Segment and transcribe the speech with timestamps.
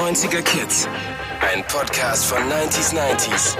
[0.00, 0.88] 90er Kids.
[1.42, 3.54] Ein Podcast von 90s 90s.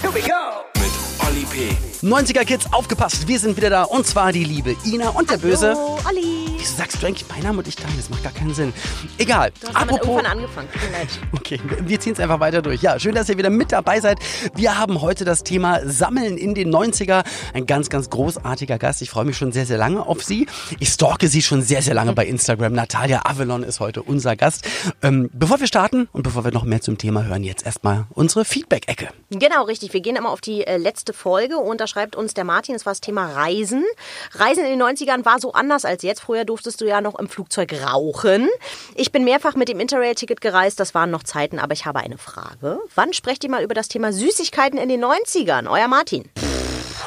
[0.00, 0.64] Here we go!
[0.80, 0.90] Mit
[1.28, 1.76] Olli P.
[2.02, 3.82] 90er Kids, aufgepasst, wir sind wieder da.
[3.82, 5.74] Und zwar die liebe Ina und der böse.
[5.74, 6.33] Hallo, Olli.
[6.64, 7.94] Wieso sagst du eigentlich meinen Namen und ich deinen?
[7.94, 8.72] Das macht gar keinen Sinn.
[9.18, 9.52] Egal.
[9.60, 10.66] Du hast damit irgendwann angefangen.
[10.72, 11.08] Tut mir leid.
[11.44, 12.80] Okay, wir ziehen es einfach weiter durch.
[12.80, 14.18] Ja, schön, dass ihr wieder mit dabei seid.
[14.54, 17.22] Wir haben heute das Thema Sammeln in den 90er.
[17.52, 19.02] Ein ganz, ganz großartiger Gast.
[19.02, 20.46] Ich freue mich schon sehr, sehr lange auf sie.
[20.78, 22.72] Ich stalke sie schon sehr, sehr lange bei Instagram.
[22.72, 24.66] Natalia Avalon ist heute unser Gast.
[25.02, 28.46] Ähm, bevor wir starten und bevor wir noch mehr zum Thema hören, jetzt erstmal unsere
[28.46, 29.08] Feedback-Ecke.
[29.28, 29.92] Genau, richtig.
[29.92, 32.86] Wir gehen immer auf die äh, letzte Folge und da schreibt uns der Martin, es
[32.86, 33.84] war das Thema Reisen.
[34.32, 36.22] Reisen in den 90ern war so anders als jetzt.
[36.22, 38.48] Früher durftest du ja noch im Flugzeug rauchen.
[38.94, 42.16] Ich bin mehrfach mit dem Interrail-Ticket gereist, das waren noch Zeiten, aber ich habe eine
[42.16, 42.78] Frage.
[42.94, 45.68] Wann sprecht ihr mal über das Thema Süßigkeiten in den 90ern?
[45.68, 46.30] Euer Martin.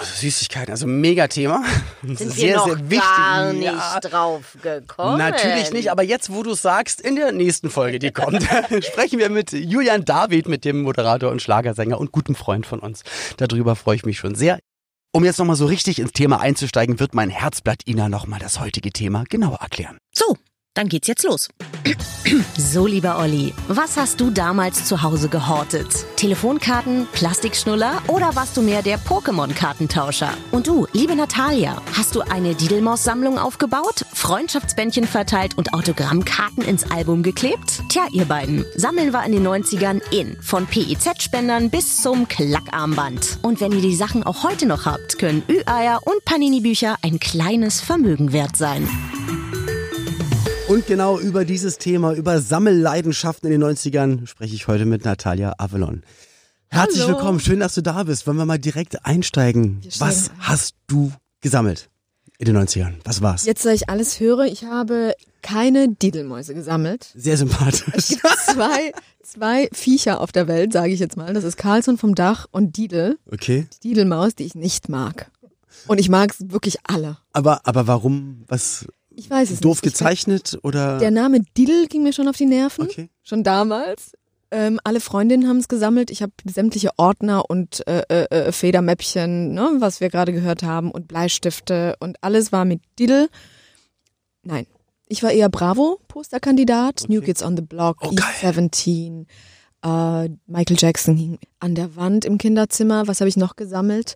[0.03, 1.63] Süßigkeiten, also Megathema.
[2.03, 2.99] Sind sehr, wir noch sehr wichtig.
[2.99, 3.99] gar nicht Ja.
[4.01, 5.17] drauf gekommen?
[5.17, 8.43] Natürlich nicht, aber jetzt, wo du es sagst, in der nächsten Folge, die kommt,
[8.83, 13.03] sprechen wir mit Julian David, mit dem Moderator und Schlagersänger und gutem Freund von uns.
[13.37, 14.59] Darüber freue ich mich schon sehr.
[15.17, 18.91] Um jetzt nochmal so richtig ins Thema einzusteigen, wird mein Herzblatt Ina nochmal das heutige
[18.91, 19.97] Thema genauer erklären.
[20.77, 21.49] Dann geht's jetzt los.
[22.55, 25.87] So, lieber Olli, was hast du damals zu Hause gehortet?
[26.17, 30.31] Telefonkarten, Plastikschnuller oder warst du mehr der Pokémon-Kartentauscher?
[30.51, 37.23] Und du, liebe Natalia, hast du eine Didelmaus-Sammlung aufgebaut, Freundschaftsbändchen verteilt und Autogrammkarten ins Album
[37.23, 37.81] geklebt?
[37.89, 40.37] Tja, ihr beiden, Sammeln war in den 90ern in.
[40.43, 43.39] Von PEZ-Spendern bis zum Klackarmband.
[43.41, 47.81] Und wenn ihr die Sachen auch heute noch habt, können Ü-Eier und Panini-Bücher ein kleines
[47.81, 48.87] Vermögen wert sein.
[50.67, 55.53] Und genau über dieses Thema, über Sammelleidenschaften in den 90ern, spreche ich heute mit Natalia
[55.57, 56.03] Avalon.
[56.67, 57.13] Herzlich Hallo.
[57.13, 58.27] willkommen, schön, dass du da bist.
[58.27, 59.79] Wollen wir mal direkt einsteigen?
[59.99, 61.89] Was hast du gesammelt
[62.37, 62.95] in den 90ern?
[63.05, 63.45] Was war's?
[63.45, 67.13] Jetzt, da ich alles höre, ich habe keine Didelmäuse gesammelt.
[67.15, 67.85] Sehr sympathisch.
[67.93, 68.91] Es gibt zwei,
[69.23, 71.33] zwei Viecher auf der Welt, sage ich jetzt mal.
[71.33, 73.17] Das ist Carlson vom Dach und Didel.
[73.31, 73.67] Okay.
[73.71, 75.31] Die Didelmaus, die ich nicht mag.
[75.87, 77.19] Und ich mag es wirklich alle.
[77.31, 78.43] Aber, aber warum?
[78.47, 78.85] Was?
[79.19, 79.85] Ich weiß es Doof nicht.
[79.87, 80.99] Ich- gezeichnet oder?
[80.99, 82.83] Der Name Didel ging mir schon auf die Nerven.
[82.85, 83.09] Okay.
[83.23, 84.11] Schon damals.
[84.51, 86.09] Ähm, alle Freundinnen haben es gesammelt.
[86.11, 90.91] Ich habe sämtliche Ordner und äh, äh, äh, Federmäppchen, ne, was wir gerade gehört haben,
[90.91, 93.27] und Bleistifte und alles war mit Didel.
[94.43, 94.65] Nein.
[95.07, 97.05] Ich war eher Bravo-Posterkandidat.
[97.09, 98.25] New Kids on the Block, Oh, geil.
[98.41, 99.25] E17,
[99.83, 103.07] äh, Michael Jackson hing an der Wand im Kinderzimmer.
[103.07, 104.15] Was habe ich noch gesammelt?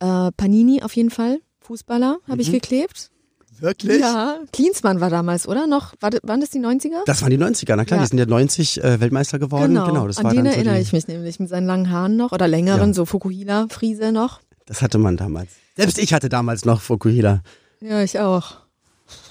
[0.00, 1.40] Äh, Panini auf jeden Fall.
[1.60, 2.52] Fußballer habe ich Mhm.
[2.54, 3.10] geklebt.
[3.60, 4.00] Wirklich?
[4.00, 5.66] Ja, Klinsmann war damals, oder?
[5.66, 7.04] Noch, war, waren das die 90er?
[7.06, 8.04] Das waren die 90er, na klar, Ja.
[8.04, 9.74] die sind ja 90 äh, Weltmeister geworden.
[9.74, 11.90] Genau, das an war den dann so erinnere die, ich mich nämlich mit seinen langen
[11.90, 12.94] Haaren noch oder längeren, Ja.
[12.94, 14.40] so Fukuhila-Friese noch.
[14.66, 15.50] Das hatte man damals.
[15.76, 17.42] Selbst ich hatte damals noch Fukuhila.
[17.80, 18.56] Ja, ich auch.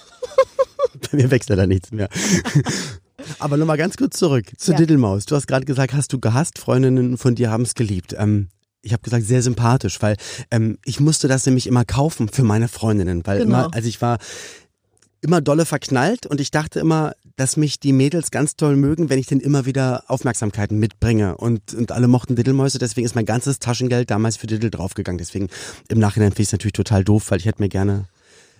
[1.11, 2.09] Bei mir wechselt da nichts mehr.
[3.39, 4.79] Aber nochmal ganz kurz zurück zur Ja.
[4.79, 5.25] Diddlemaus.
[5.25, 8.15] Du hast gerade gesagt, hast du gehasst, Freundinnen von dir haben es geliebt.
[8.17, 8.47] Ähm,
[8.81, 10.15] ich habe gesagt, sehr sympathisch, weil
[10.51, 13.65] ähm, ich musste das nämlich immer kaufen für meine Freundinnen, weil Genau.
[13.65, 14.17] immer, also ich war
[15.21, 19.19] immer dolle verknallt und ich dachte immer, dass mich die Mädels ganz toll mögen, wenn
[19.19, 21.35] ich denen immer wieder Aufmerksamkeiten mitbringe.
[21.37, 25.17] Und, und alle mochten Diddlemäuse, deswegen ist mein ganzes Taschengeld damals für Diddle draufgegangen.
[25.17, 25.47] Deswegen
[25.89, 28.05] im Nachhinein finde ich es natürlich total doof, weil ich hätte mir gerne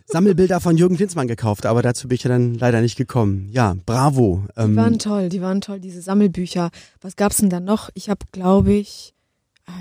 [0.07, 3.47] Sammelbilder von Jürgen Klinsmann gekauft, aber dazu bin ich ja dann leider nicht gekommen.
[3.51, 4.43] Ja, bravo.
[4.57, 6.71] Die Ähm, waren toll, die waren toll, diese Sammelbücher.
[7.01, 7.89] Was gab's denn da noch?
[7.93, 9.13] Ich habe, glaube ich,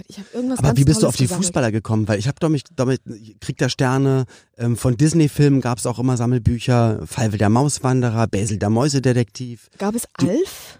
[0.08, 1.46] ich habe irgendwas aber wie bist du Tolles auf die gesammelt.
[1.46, 2.08] Fußballer gekommen?
[2.08, 3.00] Weil ich habe damit, damit
[3.40, 4.24] Krieg der Sterne,
[4.56, 9.68] ähm, von Disney-Filmen gab es auch immer Sammelbücher, Falve der Mauswanderer, Basil der Mäusedetektiv.
[9.78, 10.78] Gab es Du- Alf?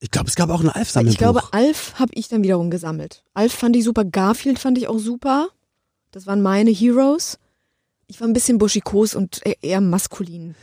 [0.00, 1.12] Ich glaube, es gab auch ein Alf-Sammelbuch.
[1.12, 3.24] Ich glaube, Alf habe ich dann wiederum gesammelt.
[3.34, 5.48] Alf fand ich super, Garfield fand ich auch super.
[6.10, 7.38] Das waren meine Heroes.
[8.06, 10.54] Ich war ein bisschen buschikos und e- eher maskulin.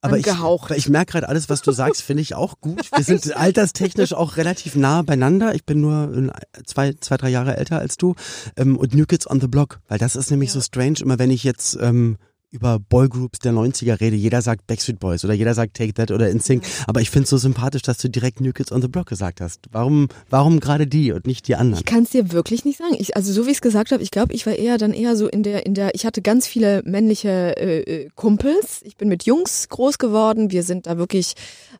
[0.00, 0.70] Aber ich, angehaucht.
[0.72, 2.90] ich merke gerade, alles, was du sagst, finde ich auch gut.
[2.96, 5.54] Wir sind alterstechnisch auch relativ nah beieinander.
[5.54, 8.14] Ich bin nur äh, zwei, zwei, drei Jahre älter als du.
[8.56, 11.30] Ähm, und New Kids on the Block, weil das ist nämlich so strange, immer wenn
[11.30, 12.18] ich jetzt ähm,
[12.56, 16.30] über Boygroups der 90er rede, jeder sagt Backstreet Boys oder jeder sagt Take That oder
[16.30, 16.64] InSync.
[16.86, 19.40] Aber ich finde es so sympathisch, dass du direkt New Kids on the Block gesagt
[19.40, 19.60] hast.
[19.70, 21.84] Warum, warum gerade die und nicht die anderen?
[21.84, 22.96] Ich kann es dir wirklich nicht sagen.
[22.98, 25.16] Ich, also so wie ich es gesagt habe, ich glaube, ich war eher dann eher
[25.16, 28.80] so in der, in der, ich hatte ganz viele männliche äh, äh, Kumpels.
[28.84, 30.50] Ich bin mit Jungs groß geworden.
[30.50, 31.34] Wir sind da wirklich,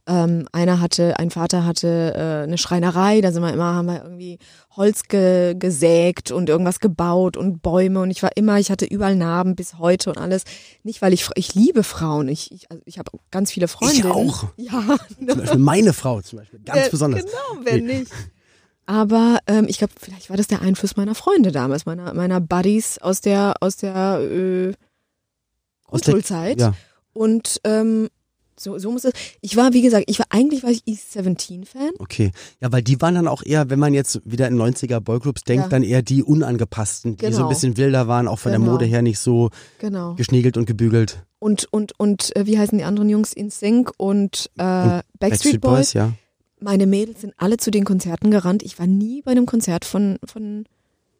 [0.06, 4.02] ähm, einer hatte, ein Vater hatte äh, eine Schreinerei, da sind wir immer, haben wir
[4.02, 4.38] irgendwie
[4.76, 9.16] Holz ge, gesägt und irgendwas gebaut und Bäume und ich war immer, ich hatte überall
[9.16, 10.44] Narben bis heute und alles.
[10.82, 12.28] Nicht, weil ich, ich liebe Frauen.
[12.28, 14.10] Ich, ich, also ich habe ganz viele Freundinnen.
[14.12, 14.44] auch.
[14.56, 17.24] Ja, Zum Beispiel meine Frau zum Beispiel, ganz Wer- besonders.
[17.24, 18.12] Genau, wenn nicht.
[18.88, 22.98] Aber ähm, ich glaube, vielleicht war das der Einfluss meiner Freunde damals, meiner, meiner Buddies
[22.98, 24.72] aus der, aus der äh,
[25.86, 26.60] Grundschulzeit.
[26.60, 26.74] Ja.
[27.12, 28.08] Und ähm,
[28.58, 29.12] So, so muss es.
[29.42, 31.90] Ich war, wie gesagt, ich war eigentlich war ich East 17 Fan.
[31.98, 32.30] Okay.
[32.60, 35.64] Ja, weil die waren dann auch eher, wenn man jetzt wieder in 90er Boygroups denkt,
[35.64, 35.68] Ja.
[35.68, 37.48] dann eher die unangepassten, die so ein Genau.
[37.48, 38.72] bisschen wilder waren, auch von der Genau.
[38.72, 40.14] Mode her nicht so Genau.
[40.14, 41.24] geschniegelt und gebügelt.
[41.38, 43.32] Und und und äh, wie heißen die anderen Jungs?
[43.34, 45.92] In Sync und, äh, Backstreet, Boys.
[45.92, 46.12] ja.
[46.58, 48.62] Meine Mädels sind alle zu den Konzerten gerannt.
[48.62, 50.64] Ich war nie bei einem Konzert von von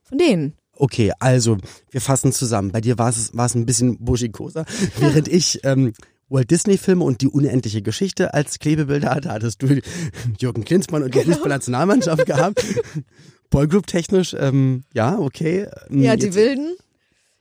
[0.02, 0.54] von denen.
[0.78, 1.58] Okay, also
[1.90, 2.70] wir fassen zusammen.
[2.72, 4.64] Bei dir war es war es ein bisschen buschikoser,
[4.98, 5.92] während ich ähm,
[6.28, 9.80] Walt Disney Filme und die unendliche Geschichte als Klebebilder hatte, hattest du
[10.40, 11.32] Jürgen Klinsmann und die Genau.
[11.34, 12.64] Fußballnationalmannschaft gehabt.
[13.50, 15.68] Boygroup technisch, ähm, ja, okay.
[15.88, 16.74] Ähm, Ja, die jetzt- wilden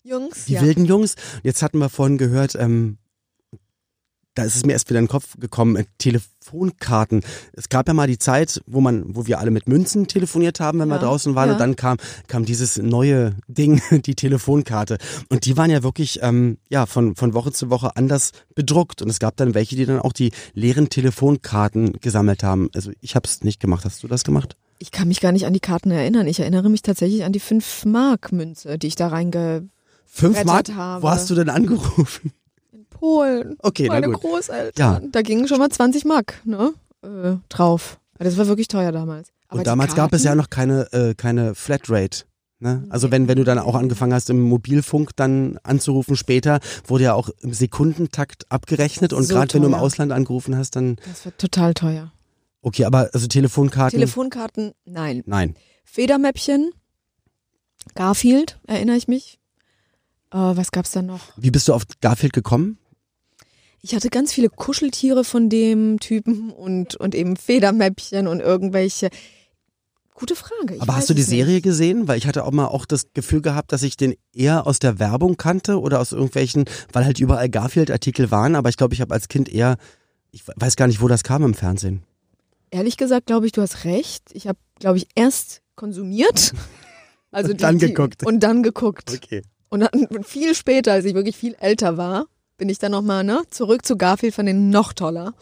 [0.04, 0.46] Jungs.
[0.46, 0.62] Die ja.
[0.62, 1.16] wilden Jungs.
[1.42, 2.98] Jetzt hatten wir vorhin gehört, ähm,
[4.36, 7.22] da ist es mir erst wieder in den Kopf gekommen, äh, Telefonkarten.
[7.54, 10.80] Es gab ja mal die Zeit, wo man, wo wir alle mit Münzen telefoniert haben,
[10.80, 11.54] wenn wir Ja, draußen waren, ja.
[11.54, 11.98] und dann kam,
[12.28, 14.98] kam dieses neue Ding, die Telefonkarte.
[15.30, 19.02] Und die waren ja wirklich, ähm, ja, von, von Woche zu Woche anders bedruckt.
[19.02, 22.70] Und es gab dann welche, die dann auch die leeren Telefonkarten gesammelt haben.
[22.76, 23.86] Also ich habe es nicht gemacht.
[23.86, 24.56] Hast du das gemacht?
[24.78, 26.28] Ich kann mich gar nicht an die Karten erinnern.
[26.28, 29.70] Ich erinnere mich tatsächlich an die 5 Mark Münze, die ich da reinge
[30.06, 30.60] Fünf Mark?
[30.60, 31.04] Rettet habe.
[31.04, 32.34] Wo hast du denn angerufen?
[33.06, 33.56] In Polen.
[33.60, 34.10] Okay, Meine.
[34.10, 34.74] Großeltern.
[34.78, 35.02] Ja.
[35.12, 36.74] Da gingen schon mal 20 Mark, ne?
[37.04, 38.00] Äh, drauf.
[38.18, 39.30] Das war wirklich teuer damals.
[39.48, 42.24] Aber Und damals gab es ja noch keine, äh, keine Flatrate.
[42.60, 42.86] Ne?
[42.90, 47.14] Also wenn, wenn du dann auch angefangen hast, im Mobilfunk dann anzurufen später, wurde ja
[47.14, 49.74] auch im Sekundentakt abgerechnet und So gerade wenn du im.
[49.74, 52.12] Ausland angerufen hast, dann Das war total teuer.
[52.62, 54.00] okay, aber also Telefonkarten.
[54.00, 55.22] Telefonkarten, nein.
[55.26, 55.56] Nein.
[55.84, 56.72] Federmäppchen,
[57.94, 59.38] Garfield, erinnere ich mich.
[60.32, 61.20] Äh, was gab's da noch?
[61.38, 62.78] Wie bist du auf Garfield gekommen?
[63.86, 69.10] Ich hatte ganz viele Kuscheltiere von dem Typen und, und eben Federmäppchen und irgendwelche.
[70.16, 70.74] Gute Frage.
[70.74, 71.30] Ich aber hast du die nicht.
[71.30, 72.08] Serie gesehen?
[72.08, 74.98] Weil ich hatte auch mal auch das Gefühl gehabt, dass ich den eher aus der
[74.98, 79.14] Werbung kannte oder aus irgendwelchen, weil halt überall Garfield-Artikel waren, aber ich glaube, ich habe
[79.14, 79.78] als Kind eher,
[80.32, 82.02] ich weiß gar nicht, wo das kam im Fernsehen.
[82.72, 84.24] Ehrlich gesagt, glaube ich, du hast recht.
[84.34, 86.54] Ich habe, glaube ich, erst konsumiert.
[87.32, 88.22] Also Und dann die, geguckt.
[88.22, 89.12] Die, und dann geguckt.
[89.14, 89.42] Okay.
[89.68, 93.42] Und dann viel später, als ich wirklich viel älter war, bin ich dann nochmal ne,
[93.50, 95.34] zurück zu Garfield, fand den noch toller.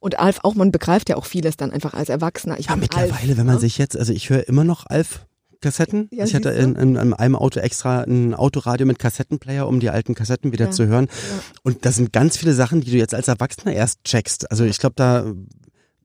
[0.00, 2.58] Und Alf auch, man begreift ja auch vieles dann einfach als Erwachsener.
[2.58, 3.60] Ich Ja, mittlerweile, Alf, wenn man ne?
[3.60, 5.26] sich jetzt, also ich höre immer noch Alf.
[5.60, 6.10] Kassetten.
[6.12, 9.88] Ja, ich hatte in, in, in einem Auto extra ein Autoradio mit Kassettenplayer, um die
[9.88, 11.06] alten Kassetten wieder Ja, zu hören.
[11.06, 11.42] ja.
[11.62, 14.50] Und da sind ganz viele Sachen, die du jetzt als Erwachsener erst checkst.
[14.50, 15.24] Also ich glaube, da,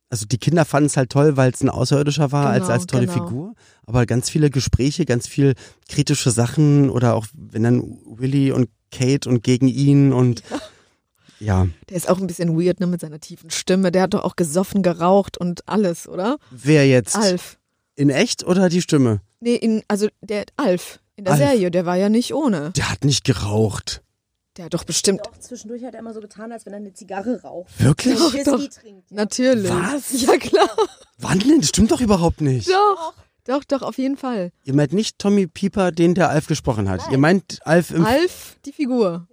[0.10, 2.88] also die Kinder fanden es halt toll, weil es ein Außerirdischer war, als Genau, als
[2.88, 3.26] tolle genau.
[3.26, 3.54] Figur.
[3.86, 5.54] Aber ganz viele Gespräche, ganz viel
[5.88, 10.44] kritische Sachen oder auch wenn dann Willy und Kate und gegen ihn und
[11.40, 13.92] ja, Der ist auch ein bisschen weird, ne, mit seiner tiefen Stimme.
[13.92, 16.38] Der hat doch auch gesoffen, geraucht und alles, oder?
[16.52, 17.16] wer jetzt?
[17.16, 17.58] Alf.
[17.96, 19.22] In echt oder die Stimme?
[19.40, 21.44] Nee, in, also der Alf in der Alf.
[21.44, 22.72] Serie, der war ja nicht ohne.
[22.72, 24.02] Der hat nicht geraucht.
[24.60, 25.22] Der hat doch bestimmt.
[25.26, 27.70] Doch, zwischendurch hat er immer so getan, als wenn er eine Zigarre raucht.
[27.82, 28.20] Wirklich?
[28.20, 28.68] Doch, Whisky doch.
[28.68, 29.10] trinkt.
[29.10, 29.72] Natürlich.
[29.72, 30.22] Was?
[30.22, 30.70] Ja, klar.
[31.18, 31.62] Wann denn?
[31.62, 32.68] Das stimmt doch überhaupt nicht.
[32.70, 33.14] Doch.
[33.46, 34.52] Doch, doch, auf jeden Fall.
[34.66, 37.00] Ihr meint nicht Tommy Pieper, den der Alf gesprochen hat.
[37.10, 38.04] Ihr meint Alf im...
[38.04, 39.30] Alf, die Figur.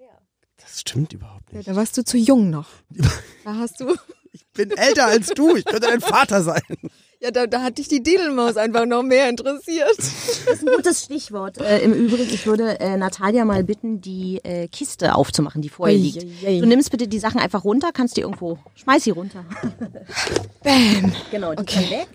[0.62, 1.68] Das stimmt überhaupt Ja, nicht.
[1.68, 2.68] da warst du zu jung noch.
[3.44, 3.96] Da hast du.
[4.30, 5.56] Ich bin älter als du.
[5.56, 6.62] Ich könnte dein Vater sein.
[7.20, 9.96] Ja, da, da hat dich die Didelmaus einfach noch mehr interessiert.
[9.96, 11.58] Das ist ein gutes Stichwort.
[11.58, 15.88] Äh, Im Übrigen, ich würde äh, Natalia mal bitten, die äh, Kiste aufzumachen, die vor
[15.88, 16.22] ihr liegt.
[16.22, 19.44] Du nimmst bitte die Sachen einfach runter, kannst die irgendwo, schmeiß sie runter.
[20.62, 21.12] Bam.
[21.30, 22.08] Genau, die kann weg.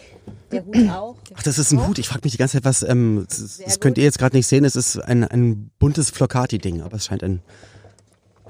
[0.51, 1.15] Der Hut auch.
[1.34, 1.98] Ach, das ist ein Hut.
[1.98, 2.84] Ich frage mich die ganze Zeit, was...
[2.84, 4.65] Ähm, das, das könnt ihr jetzt gerade nicht sehen.
[4.65, 6.81] Es ist ein, ein buntes Flocati-Ding.
[6.81, 7.41] Aber es scheint ein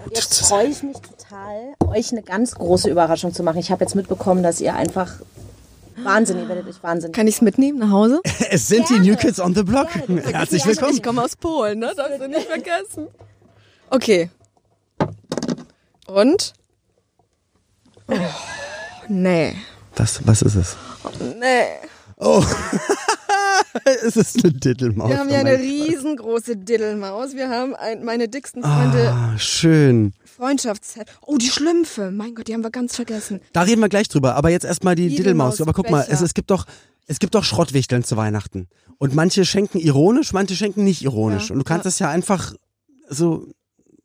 [0.04, 0.60] Hut Jetzt zu sein.
[0.60, 3.60] freue ich mich total, euch eine ganz große Überraschung zu machen.
[3.60, 5.14] Ich habe jetzt mitbekommen, dass ihr einfach
[5.98, 7.16] Wahnsinn, ihr werdet euch wahnsinnig.
[7.16, 8.22] Kann ich es mitnehmen nach Hause?
[8.50, 9.88] Es sind die New Kids on the Block.
[10.32, 10.94] Herzlich willkommen.
[10.94, 11.94] Ich komme aus Polen, ne?
[11.96, 13.08] Darfst du nicht vergessen.
[13.90, 14.30] Okay.
[16.08, 16.54] Und?
[18.08, 18.16] Oh,
[19.08, 19.56] nee.
[19.96, 20.76] Was, was ist es?
[21.40, 21.88] Nee.
[22.18, 22.44] Oh.
[23.86, 25.10] es ist eine Dittelmaus.
[25.10, 27.36] Wir haben ja eine riesengroße Diddelmaus.
[27.36, 30.14] Wir haben ein, meine dicksten Freunde Ah, schön.
[30.42, 31.08] Freundschaftsset.
[31.22, 32.10] Oh, die Schlümpfe.
[32.10, 33.42] Mein Gott, die haben wir ganz vergessen.
[33.54, 34.36] Da reden wir gleich drüber.
[34.36, 35.62] Aber jetzt erstmal die Diddelmaus.
[35.62, 36.66] Aber guck mal, es, es gibt doch,
[37.06, 38.68] es gibt doch Schrottwichteln zu Weihnachten.
[38.98, 41.50] Und manche schenken ironisch, manche schenken nicht ironisch.
[41.50, 41.90] Ja, Und du kannst ja.
[41.90, 42.56] das ja einfach
[43.08, 43.52] so,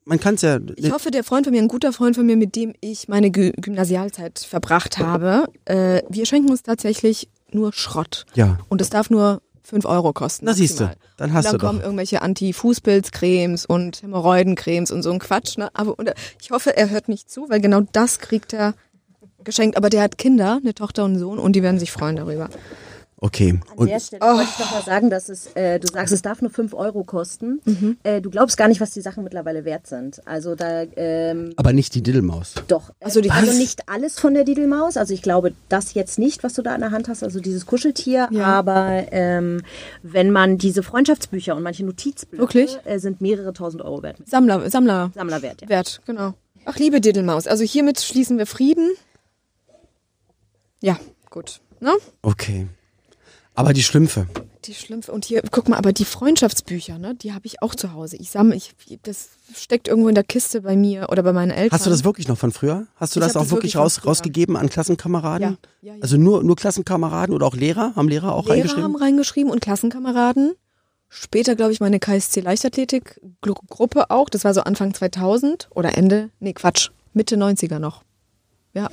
[0.04, 2.36] man kann es ja, Ich hoffe, der Freund von mir, ein guter Freund von mir,
[2.36, 8.26] mit dem ich meine Gü Gymnasialzeit verbracht habe, äh, wir schenken uns tatsächlich nur Schrott.
[8.34, 8.58] ja.
[8.68, 10.46] Und es darf nur 5 Euro kosten.
[10.46, 11.86] Na siehst du, dann hast und du dann kommen doch.
[11.86, 15.58] irgendwelche Anti-Fußpilz-Cremes und Hämorrhoiden-Cremes und so ein Quatsch.
[15.58, 15.70] Ne?
[15.74, 18.74] Aber und, ich hoffe, er hört nicht zu, weil genau das kriegt er
[19.42, 19.76] geschenkt.
[19.76, 22.48] Aber der hat Kinder, eine Tochter und einen Sohn, und die werden sich freuen darüber.
[23.18, 23.58] Okay.
[23.78, 26.42] An der Stelle wollte ich noch mal sagen, dass es, äh, du sagst, es darf
[26.42, 27.62] nur 5 Euro kosten.
[28.02, 30.20] Äh, du glaubst gar nicht, was die Sachen mittlerweile wert sind.
[30.26, 32.54] Also da, ähm, aber nicht die Diddelmaus.
[32.68, 32.90] doch.
[33.00, 34.98] Also die- also nicht alles von der Didelmaus.
[34.98, 37.64] Also ich glaube, das jetzt nicht, was du da in der Hand hast, also dieses
[37.64, 38.28] Kuscheltier.
[38.30, 38.44] Ja.
[38.44, 39.62] Aber ähm,
[40.02, 42.76] wenn man diese Freundschaftsbücher und manche Notizbücher Wirklich?
[42.84, 44.18] Äh, sind mehrere tausend Euro wert.
[44.26, 45.10] Sammler, Sammler.
[45.14, 45.68] Sammlerwert, ja.
[45.70, 46.34] Wert, genau.
[46.66, 48.90] Ach, liebe Diddelmaus, also hiermit schließen wir Frieden.
[50.82, 50.98] Ja,
[51.30, 51.60] gut.
[51.80, 51.92] Ne?
[52.22, 52.66] Okay.
[53.56, 54.26] Aber die Schlümpfe.
[54.66, 55.10] Die Schlümpfe.
[55.12, 58.16] Und hier, guck mal, aber die Freundschaftsbücher, ne, die habe ich auch zu Hause.
[58.16, 61.72] Ich sammle, ich, das steckt irgendwo in der Kiste bei mir oder bei meinen Eltern.
[61.72, 62.86] Hast du das wirklich noch von früher?
[62.96, 65.52] Hast du Ich das auch das wirklich wirklich raus, rausgegeben an Klassenkameraden?
[65.52, 66.02] Ja, ja, ja.
[66.02, 67.94] Also nur, nur Klassenkameraden oder auch Lehrer?
[67.96, 68.84] Haben Lehrer auch Lehrer reingeschrieben?
[68.84, 70.52] haben reingeschrieben und Klassenkameraden.
[71.08, 74.28] Später, glaube ich, meine KSC Leichtathletik-Gruppe auch.
[74.28, 78.02] Das war so Anfang 2000 oder Ende, nee, Quatsch, Mitte 90er noch.
[78.74, 78.90] Ja,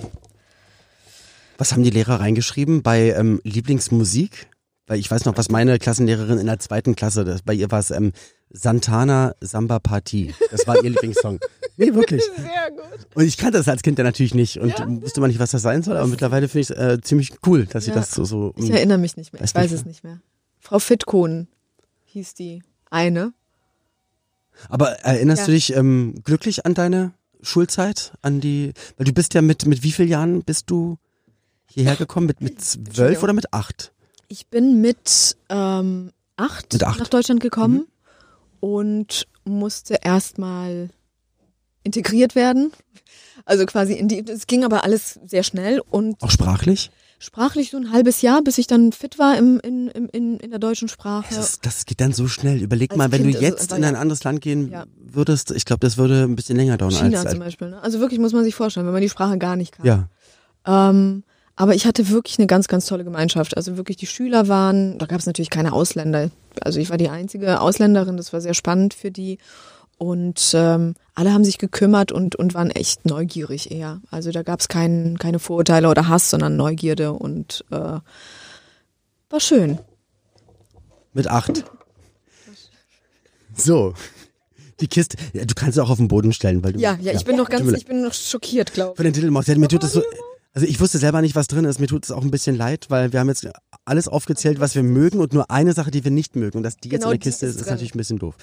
[1.58, 4.48] Was haben die Lehrer reingeschrieben bei ähm, Lieblingsmusik?
[4.88, 7.80] Weil ich weiß noch, was meine Klassenlehrerin in der zweiten Klasse, das, bei ihr war
[7.80, 8.12] es ähm,
[8.50, 10.34] Santana Samba Party.
[10.52, 11.40] Das war ihr Lieblingssong.
[11.78, 12.22] Nee, wirklich.
[12.36, 13.08] sehr gut.
[13.16, 15.62] Und ich kannte das als Kind ja natürlich nicht und wusste man nicht, was das
[15.62, 17.96] sein soll, aber mittlerweile finde ich es äh, ziemlich cool, dass sie Ja.
[17.96, 19.42] das so, so Ich erinnere mich nicht mehr.
[19.42, 20.20] Ich weiß nicht es nicht mehr.
[20.60, 21.48] Frau Fitkohn
[22.06, 22.62] hieß die
[22.92, 23.34] eine.
[24.70, 25.46] Aber erinnerst Ja.
[25.48, 28.14] du dich ähm, glücklich an deine Schulzeit?
[28.22, 30.98] An die, weil du bist ja mit, mit wie vielen Jahren bist du
[31.66, 32.28] hierher gekommen?
[32.28, 33.93] Mit, mit zwölf oder mit acht?
[34.34, 36.96] Ich bin mit ähm, acht, Mit acht.
[36.96, 37.02] Mhm.
[37.04, 37.86] nach Deutschland gekommen
[38.62, 40.90] und musste erstmal
[41.84, 42.72] integriert werden.
[43.46, 46.90] Also quasi in die, es ging aber alles sehr schnell und Auch sprachlich?
[47.20, 50.58] sprachlich so ein halbes Jahr, bis ich dann fit war im, in, in, in der
[50.60, 51.36] deutschen Sprache.
[51.36, 52.60] Das, das geht dann so schnell.
[52.60, 54.86] Überleg Als mal, wenn Kind du es jetzt einfach, in ein anderes Land gehen Ja.
[54.98, 57.70] würdest, ich glaube, das würde ein bisschen länger dauern China als, zum als Beispiel.
[57.70, 57.80] Ne?
[57.84, 59.86] Also wirklich muss man sich vorstellen, wenn man die Sprache gar nicht kann.
[59.86, 60.10] ja.
[60.66, 61.24] Ähm,
[61.56, 63.56] aber ich hatte wirklich eine ganz, ganz tolle Gemeinschaft.
[63.56, 66.32] Also wirklich die Schüler waren, da gab es natürlich keine Ausländer.
[66.62, 69.38] Also ich war die einzige Ausländerin, das war sehr spannend für die.
[69.98, 74.02] Und ähm, alle haben sich gekümmert und, und waren echt neugierig eher.
[74.10, 78.00] Also da gab es kein, keine Vorurteile oder Hass, sondern Neugierde und äh,
[79.30, 79.78] war schön.
[81.14, 81.64] Mit acht.
[83.56, 83.94] So.
[84.80, 86.80] Die Kiste, ja, du kannst sie auch auf den Boden stellen, weil du.
[86.80, 89.46] Ja, ja, ich bin noch ganz, ich bin noch schockiert, glaube Von den Titelmaus.
[89.46, 90.02] Ja, mir tut es so.
[90.54, 91.80] Also ich wusste selber nicht, was drin ist.
[91.80, 93.48] Mir tut es auch ein bisschen leid, weil wir haben jetzt
[93.86, 96.58] alles aufgezählt, was wir mögen und nur eine Sache, die wir nicht mögen.
[96.58, 98.36] Und dass die jetzt Genau in der Kiste ist ist, natürlich ein bisschen doof.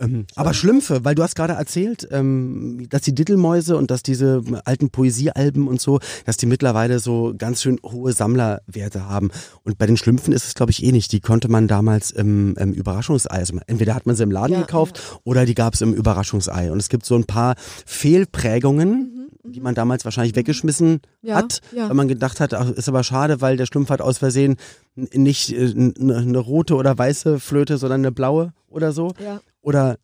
[0.00, 4.42] Ähm, aber Schlümpfe, weil du hast gerade erzählt, ähm, dass die Dittelmäuse und dass diese
[4.64, 9.30] alten Poesiealben und so, dass die mittlerweile so ganz schön hohe Sammlerwerte haben.
[9.62, 11.12] Und bei den Schlümpfen ist es, glaube ich, eh nicht.
[11.12, 14.60] Die konnte man damals im, im Überraschungsei, also entweder hat man sie im Laden Ja,
[14.62, 16.72] gekauft oder die gab es im Überraschungsei.
[16.72, 17.54] Und es gibt so ein paar
[17.86, 21.88] Fehlprägungen, die man damals wahrscheinlich weggeschmissen Ja, hat, ja.
[21.88, 24.56] weil man gedacht hat, ach, ist aber schade, weil der Schlumpf hat aus Versehen
[24.96, 29.12] nicht äh, n- n- eine rote oder weiße Flöte, sondern eine blaue oder so.
[29.22, 29.40] Ja.
[29.60, 29.98] Oder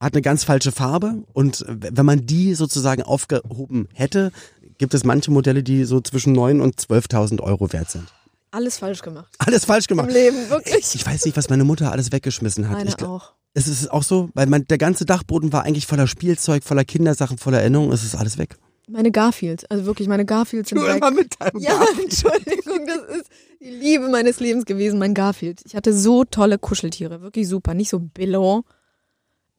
[0.00, 1.24] hat eine ganz falsche Farbe.
[1.32, 4.30] Und wenn man die sozusagen aufgehoben hätte,
[4.78, 8.04] gibt es manche Modelle, die so zwischen 9.000 und 12.000 Euro wert sind.
[8.50, 9.34] Alles falsch gemacht.
[9.38, 10.12] Alles falsch Im gemacht.
[10.12, 10.94] Leben, wirklich.
[10.94, 12.76] Ich weiß nicht, was meine Mutter alles weggeschmissen hat.
[12.78, 13.32] Meine ich, auch.
[13.54, 17.38] es ist auch so, weil man, der ganze Dachboden war eigentlich voller Spielzeug, voller Kindersachen,
[17.38, 17.92] voller Erinnerungen.
[17.92, 18.56] Es ist alles weg.
[18.88, 21.02] Meine Garfields, also wirklich, meine Garfields sind weg.
[21.14, 25.60] mit deinem Ja, Entschuldigung, das ist die Liebe meines Lebens gewesen, mein Garfield.
[25.64, 27.74] Ich hatte so tolle Kuscheltiere, wirklich super.
[27.74, 28.64] Nicht so Billo,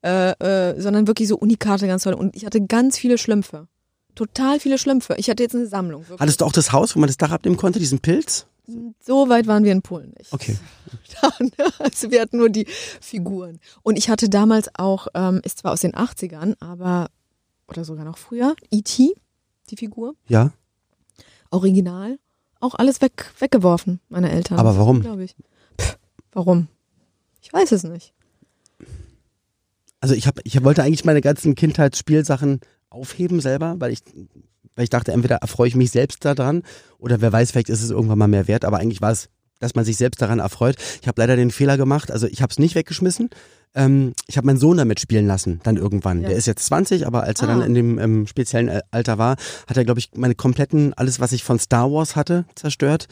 [0.02, 2.14] äh, äh, sondern wirklich so Unikate, ganz toll.
[2.14, 3.68] Und ich hatte ganz viele Schlümpfe.
[4.16, 5.16] Total viele Schlümpfe.
[5.18, 6.02] Ich hatte jetzt eine Sammlung.
[6.04, 6.20] Wirklich.
[6.22, 8.48] Hattest du auch das Haus, wo man das Dach abnehmen konnte, diesen Pilz?
[9.00, 10.34] So weit waren wir in Polen nicht.
[10.34, 10.58] Okay.
[11.80, 12.68] Also wir hatten nur die
[13.02, 13.60] Figuren.
[13.82, 17.08] Und ich hatte damals auch, ähm, ist zwar aus den 80ern, aber,
[17.68, 19.14] oder sogar noch früher, E.T.,
[19.70, 20.52] die Figur, Ja.
[21.52, 22.20] original,
[22.60, 24.58] auch alles weg, weggeworfen, meine Eltern.
[24.60, 25.02] Aber warum?
[25.02, 25.36] Glaube ich.
[25.80, 25.98] Pff,
[26.32, 26.68] warum?
[27.42, 28.14] Ich weiß es nicht.
[30.00, 32.60] Also ich habe, ich wollte eigentlich meine ganzen Kindheitsspielsachen
[32.90, 34.00] aufheben selber, weil ich,
[34.76, 36.64] weil ich dachte, entweder erfreue ich mich selbst daran
[37.00, 38.64] oder wer weiß, vielleicht ist es irgendwann mal mehr wert.
[38.64, 40.76] Aber eigentlich war es, dass man sich selbst daran erfreut.
[41.02, 42.12] Ich habe leider den Fehler gemacht.
[42.12, 43.30] Also ich habe es nicht weggeschmissen.
[43.76, 46.22] Ähm, ich habe meinen Sohn damit spielen lassen, dann irgendwann.
[46.22, 46.30] Ja.
[46.30, 47.52] Der ist jetzt 20, aber als er Ah.
[47.54, 49.36] dann in dem ähm, speziellen Al- Alter war,
[49.68, 53.08] hat er, glaube ich, meine kompletten, alles, was ich von Star Wars hatte, zerstört.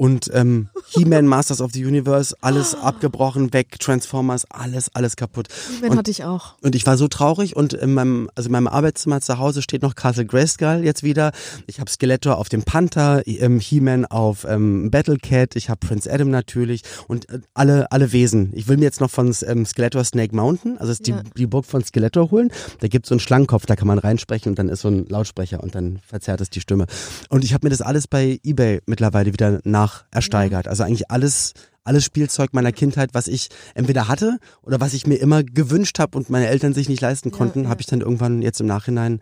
[0.00, 5.48] Und ähm, He-Man, Masters of the Universe, alles abgebrochen, weg, Transformers, alles, alles kaputt.
[5.86, 6.54] Und- hatte ich auch.
[6.62, 9.82] und ich war so traurig und in meinem, also in meinem Arbeitszimmer zu Hause steht
[9.82, 11.32] noch Castle Grayskull jetzt wieder.
[11.66, 16.30] Ich habe Skeletor auf dem Panther, ähm, He-Man auf ähm, Battlecat, ich habe Prince Adam
[16.30, 18.52] natürlich und äh, alle, alle Wesen.
[18.54, 21.22] Ich will mir jetzt noch von ähm, Skeletor Snake Mountain, also ist die, Ja.
[21.36, 22.50] die Burg von Skeletor holen.
[22.78, 25.62] Da gibt's so einen Schlangenkopf, da kann man reinsprechen und dann ist so ein Lautsprecher
[25.62, 26.86] und dann verzerrt es die Stimme.
[27.28, 30.68] Und ich habe mir das alles bei Ebay mittlerweile wieder nach mehrfach ersteigert.
[30.68, 31.54] Also eigentlich alles,
[31.84, 36.16] alles Spielzeug meiner Kindheit, was ich entweder hatte oder was ich mir immer gewünscht habe
[36.16, 37.70] und meine Eltern sich nicht leisten konnten, ja.
[37.70, 39.20] habe ich dann irgendwann jetzt im Nachhinein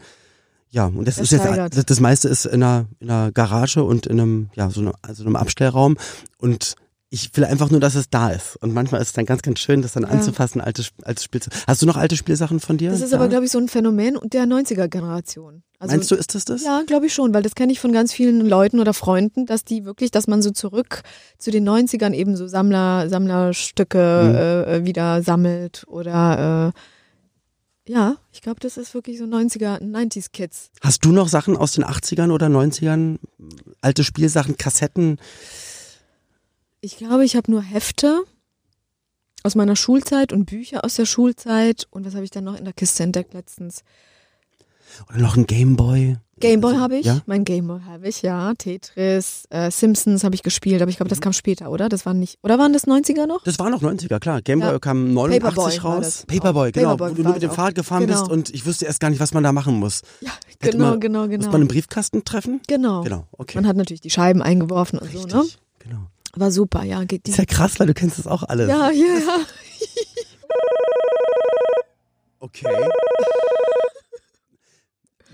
[0.70, 4.20] ja, und das ist jetzt, das meiste ist in einer, in einer Garage und in
[4.20, 5.96] einem, ja, so einem, also einem Abstellraum.
[6.36, 6.74] Und
[7.10, 8.56] ich will einfach nur, dass es da ist.
[8.56, 11.54] Und manchmal ist es dann ganz, ganz schön, das dann anzufassen, alte, alte Spielzeug.
[11.66, 12.90] Hast du noch alte Spielsachen von dir?
[12.90, 13.16] Das ist da?
[13.16, 15.62] aber, glaube ich, so ein Phänomen der 90er-Generation.
[15.78, 16.64] Also, Meinst du, ist das das?
[16.64, 19.64] Ja, glaube ich schon, weil das kenne ich von ganz vielen Leuten oder Freunden, dass
[19.64, 21.02] die wirklich, dass man so zurück
[21.38, 26.80] zu den 90ern eben so Sammler, Sammlerstücke äh, wieder sammelt oder äh,
[27.90, 30.70] ja, ich glaube, das ist wirklich so 90er, 90s Kids.
[30.82, 33.18] Hast du noch Sachen aus den 80ern oder 90ern?
[33.80, 35.18] Alte Spielsachen, Kassetten?
[36.80, 38.22] Ich glaube, ich habe nur Hefte
[39.42, 42.64] aus meiner Schulzeit und Bücher aus der Schulzeit und was habe ich dann noch in
[42.64, 43.82] der Kiste entdeckt letztens?
[45.08, 46.16] Oder noch ein Gameboy?
[46.40, 47.20] Gameboy habe ich, Ja?
[47.26, 48.54] mein Gameboy habe ich, ja.
[48.54, 51.88] Tetris, äh, Simpsons habe ich gespielt, aber ich glaube, das kam später, oder?
[51.88, 53.42] Das waren nicht, oder waren das 90er noch?
[53.42, 54.40] Das war noch 90er, klar.
[54.40, 54.78] Gameboy Ja.
[54.78, 56.24] kam 89 Paperboy raus.
[56.28, 56.90] Paperboy, genau.
[56.90, 58.32] Paperboy wo du nur mit dem Fahrrad gefahren bist Genau.
[58.32, 60.02] und ich wusste erst gar nicht, was man da machen muss.
[60.20, 60.30] Ja,
[60.60, 61.46] Hätte genau, man- genau, Muss genau.
[61.46, 62.60] man einen Briefkasten treffen?
[62.68, 63.02] Genau.
[63.02, 63.58] Genau, okay.
[63.58, 65.40] Man hat natürlich die Scheiben eingeworfen und so, ne?
[65.42, 66.06] Richtig, genau.
[66.36, 67.04] War super, ja.
[67.04, 68.68] Geht die, Ist ja krass, weil du kennst das auch alles.
[68.68, 69.38] ja, ja, ja.
[72.40, 72.66] Okay.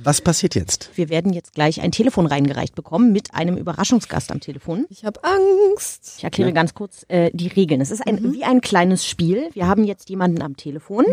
[0.03, 0.91] Was passiert jetzt?
[0.97, 4.87] Wir werden jetzt gleich ein Telefon reingereicht bekommen mit einem Überraschungsgast am Telefon.
[4.89, 6.15] Ich habe Angst.
[6.19, 7.81] Ich erkläre ganz kurz äh, die Regeln.
[7.81, 8.33] Es ist ein, Mhm.
[8.33, 9.49] wie ein kleines Spiel.
[9.53, 11.05] Wir haben jetzt jemanden am Telefon,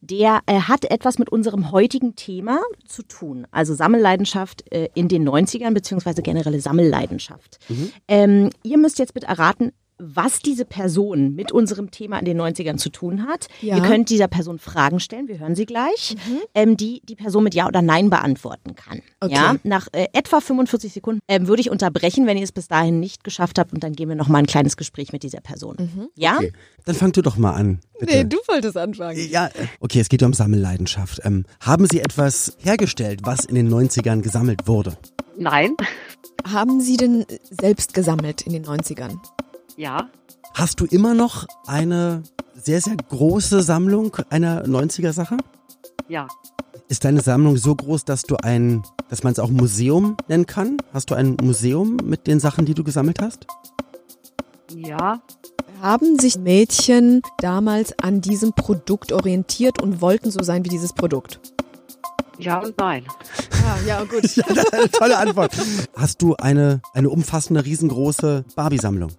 [0.00, 3.46] der äh, hat etwas mit unserem heutigen Thema zu tun.
[3.52, 7.58] Also Sammelleidenschaft äh, in den 90ern, beziehungsweise generelle Sammelleidenschaft.
[7.68, 7.92] Mhm.
[8.08, 12.76] Ähm, ihr müsst jetzt bitte erraten, was diese Person mit unserem Thema in den 90ern
[12.76, 13.48] zu tun hat.
[13.62, 13.76] Ja.
[13.76, 16.16] Ihr könnt dieser Person Fragen stellen, wir hören sie gleich,
[16.54, 19.00] ähm, die die Person mit Ja oder Nein beantworten kann.
[19.20, 19.34] Okay.
[19.34, 23.00] Ja, nach äh, etwa 45 Sekunden ähm, würde ich unterbrechen, wenn ihr es bis dahin
[23.00, 26.10] nicht geschafft habt und dann gehen wir noch mal ein kleines Gespräch mit dieser Person.
[26.14, 26.36] Ja?
[26.36, 26.52] Okay.
[26.84, 27.80] Dann fang du doch mal an.
[27.98, 28.16] Bitte.
[28.16, 29.18] Nee, du wolltest anfangen.
[29.30, 31.20] Ja, äh, okay, es geht um Sammelleidenschaft.
[31.24, 34.96] Ähm, haben Sie etwas hergestellt, was in den 90ern gesammelt wurde?
[35.38, 35.76] Nein.
[36.46, 39.18] Haben Sie denn selbst gesammelt in den 90ern?
[39.76, 40.08] Ja.
[40.54, 42.22] Hast du immer noch eine
[42.54, 45.36] sehr, sehr große Sammlung einer 90er Sache?
[46.08, 46.28] Ja.
[46.88, 50.78] Ist deine Sammlung so groß, dass du ein, dass man es auch Museum nennen kann?
[50.94, 53.46] Hast du ein Museum mit den Sachen, die du gesammelt hast?
[54.74, 55.20] Ja.
[55.82, 61.38] Haben sich Mädchen damals an diesem Produkt orientiert und wollten so sein wie dieses Produkt?
[62.38, 63.04] Ja und nein.
[63.86, 64.24] Ja, ja, gut.
[64.36, 65.52] Ja, eine tolle Antwort.
[65.94, 69.12] Hast du eine, eine umfassende, riesengroße Barbie-Sammlung?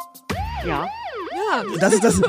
[0.65, 0.87] Ja.
[1.79, 2.21] Das ist das,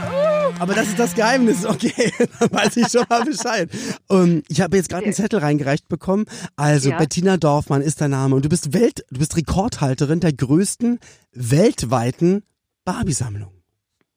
[0.60, 2.12] aber das ist das Geheimnis, okay.
[2.40, 3.68] Dann weiß ich schon mal Bescheid.
[4.08, 6.24] Um, ich habe jetzt gerade einen Zettel reingereicht bekommen.
[6.56, 6.98] Also Ja.
[6.98, 11.00] Bettina Dorfmann ist dein Name und du bist Welt, du bist Rekordhalterin der größten
[11.32, 12.44] weltweiten
[12.84, 13.50] Barbie-Sammlung.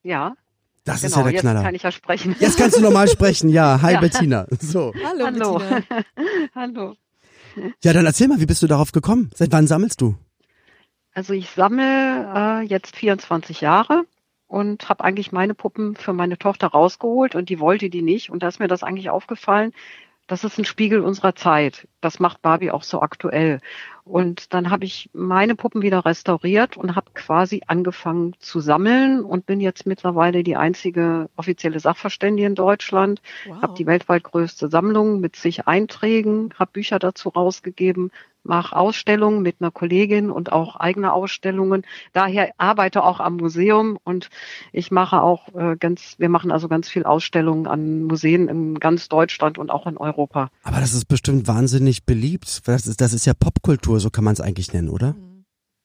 [0.03, 0.35] Ja.
[0.83, 1.17] Das ist Genau.
[1.17, 1.63] ja der Jetzt Knaller.
[1.63, 2.35] kann ich ja sprechen.
[2.39, 3.79] Jetzt kannst du normal sprechen, ja.
[3.81, 3.99] Hi Ja.
[4.01, 4.45] Bettina.
[4.59, 4.93] So.
[5.03, 5.57] Hallo, Hallo.
[5.59, 5.83] Bettina.
[6.55, 6.95] Hallo.
[7.83, 9.31] Ja, dann erzähl mal, wie bist du darauf gekommen?
[9.35, 10.15] Seit wann sammelst du?
[11.13, 14.05] Also ich sammle äh, jetzt 24 Jahre
[14.47, 18.29] und habe eigentlich meine Puppen für meine Tochter rausgeholt und die wollte die nicht.
[18.29, 19.73] Und da ist mir das eigentlich aufgefallen,
[20.27, 21.89] das ist ein Spiegel unserer Zeit.
[21.99, 23.59] Das macht Barbie auch so aktuell.
[24.05, 29.45] Und dann habe ich meine Puppen wieder restauriert und habe quasi angefangen zu sammeln und
[29.45, 33.21] bin jetzt mittlerweile die einzige offizielle Sachverständige in Deutschland.
[33.45, 33.61] Wow.
[33.61, 38.11] Habe die weltweit größte Sammlung mit zig Einträgen, habe Bücher dazu rausgegeben,
[38.43, 41.83] mache Ausstellungen mit einer Kollegin und auch eigene Ausstellungen.
[42.13, 44.29] Daher arbeite auch am Museum und
[44.71, 49.09] ich mache auch äh, ganz, wir machen also ganz viel Ausstellungen an Museen in ganz
[49.09, 50.49] Deutschland und auch in Europa.
[50.63, 52.67] Aber das ist bestimmt wahnsinnig beliebt.
[52.67, 55.15] Das ist, das ist ja Popkultur, so kann man es eigentlich nennen, oder?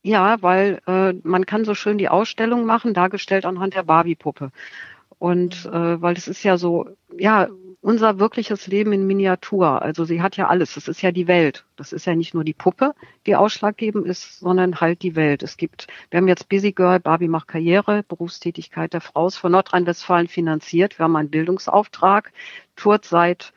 [0.02, 4.52] Ja, weil äh, man kann so schön die Ausstellung machen, dargestellt anhand der Barbie-Puppe.
[5.18, 6.86] Und äh, weil es ist ja so,
[7.18, 7.48] ja,
[7.86, 9.80] unser wirkliches Leben in Miniatur.
[9.80, 10.74] Also sie hat ja alles.
[10.74, 11.64] Das ist ja die Welt.
[11.76, 12.96] Das ist ja nicht nur die Puppe,
[13.26, 15.44] die ausschlaggebend ist, sondern halt die Welt.
[15.44, 19.52] Es gibt, wir haben jetzt Busy Girl, Barbie macht Karriere, Berufstätigkeit der Frau ist von
[19.52, 20.98] Nordrhein-Westfalen finanziert.
[20.98, 22.32] Wir haben einen Bildungsauftrag,
[22.74, 23.52] tourt seit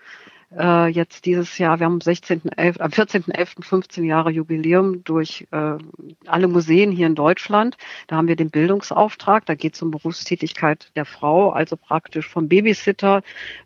[0.58, 3.64] äh, jetzt dieses Jahr, wir haben am 16.11., am 14.11.
[3.64, 5.78] 15 Jahre Jubiläum durch äh,
[6.26, 7.78] alle Museen hier in Deutschland.
[8.08, 12.48] Da haben wir den Bildungsauftrag, da geht es um Berufstätigkeit der Frau, also praktisch vom
[12.48, 13.22] Babysitter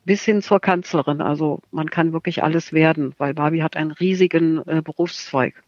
[0.05, 1.21] bis hin zur Kanzlerin.
[1.21, 5.63] Also man kann wirklich alles werden, weil Barbie hat einen riesigen äh, Berufszweig.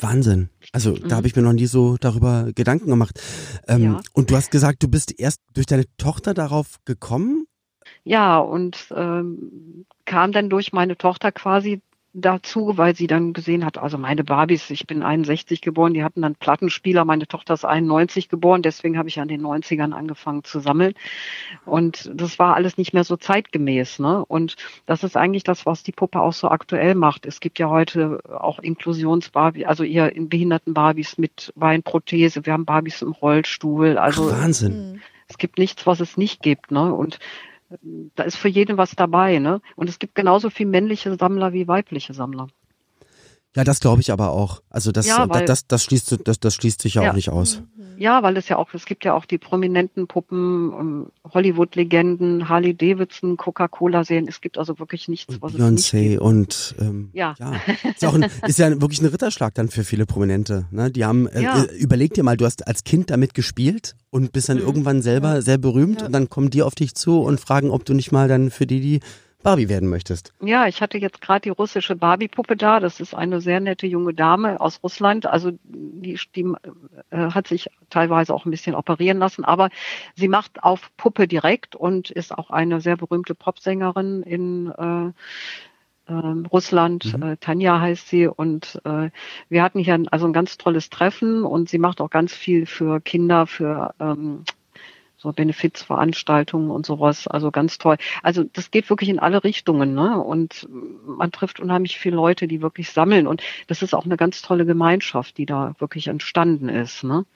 [0.00, 0.50] Wahnsinn.
[0.72, 3.20] Also da habe ich mir noch nie so darüber Gedanken gemacht.
[3.66, 4.00] Ähm, Ja.
[4.12, 7.39] Und du hast gesagt, du bist erst durch deine Tochter darauf gekommen?
[8.04, 11.82] Ja, und ähm, kam dann durch meine Tochter quasi
[12.12, 16.22] dazu, weil sie dann gesehen hat, also meine Barbies, ich bin 61 geboren, die hatten
[16.22, 20.58] dann Plattenspieler, meine Tochter ist 91 geboren, deswegen habe ich an den 90ern angefangen zu
[20.58, 20.94] sammeln.
[21.66, 24.00] Und das war alles nicht mehr so zeitgemäß.
[24.00, 24.24] Ne?
[24.24, 27.26] Und das ist eigentlich das, was die Puppe auch so aktuell macht.
[27.26, 33.02] Es gibt ja heute auch Inklusionsbarbies, also in behinderten Barbies mit Beinprothese, wir haben Barbies
[33.02, 33.98] im Rollstuhl.
[33.98, 35.00] Also Wahnsinn.
[35.28, 36.72] Es gibt nichts, was es nicht gibt.
[36.72, 36.92] Ne?
[36.92, 37.20] Und
[38.16, 39.60] da ist für jeden was dabei, ne?
[39.76, 42.48] Und es gibt genauso viel männliche Sammler wie weibliche Sammler.
[43.56, 44.62] Ja, das glaube ich aber auch.
[44.70, 47.30] Also das, ja, weil, das, das, schließt, das, das schließt sich ja, ja, auch nicht
[47.30, 47.62] aus.
[47.98, 52.74] Ja, weil es ja auch, es gibt ja auch die prominenten Puppen, um, Hollywood-Legenden, Harley
[52.74, 54.28] Davidson, Coca-Cola-Serien.
[54.28, 56.20] Es gibt also wirklich nichts, was Beyoncé es nicht gibt.
[56.22, 57.34] und ähm, ja.
[57.38, 57.52] ja.
[57.90, 60.66] Ist, auch ein, ist ja wirklich ein Ritterschlag dann für viele Prominente.
[60.70, 60.90] Ne?
[60.90, 61.64] Die haben, äh, ja.
[61.78, 64.64] überleg dir mal, du hast als Kind damit gespielt und bist dann mhm.
[64.64, 67.94] irgendwann selber sehr berühmt und dann kommen die auf dich zu und fragen, ob du
[67.94, 69.00] nicht mal dann für die die
[69.42, 70.32] Barbie werden möchtest.
[70.40, 72.80] Ja, ich hatte jetzt gerade die russische Barbie-Puppe da.
[72.80, 75.26] Das ist eine sehr nette junge Dame aus Russland.
[75.26, 76.52] Also die, die
[77.10, 79.70] äh, hat sich teilweise auch ein bisschen operieren lassen, aber
[80.14, 85.12] sie macht auf Puppe direkt und ist auch eine sehr berühmte Popsängerin in äh,
[86.10, 87.22] äh, Russland, mhm.
[87.22, 89.10] äh, Tanja heißt sie und äh,
[89.48, 92.66] wir hatten hier ein, also ein ganz tolles Treffen und sie macht auch ganz viel
[92.66, 94.44] für Kinder, für ähm,
[95.20, 97.26] so Benefizveranstaltungen und sowas.
[97.26, 97.96] Also ganz toll.
[98.22, 100.18] Also das geht wirklich in alle Richtungen, ne?
[100.18, 100.66] Und
[101.06, 103.26] man trifft unheimlich viele Leute, die wirklich sammeln.
[103.26, 107.26] Und das ist auch eine ganz tolle Gemeinschaft, die da wirklich entstanden ist, ne?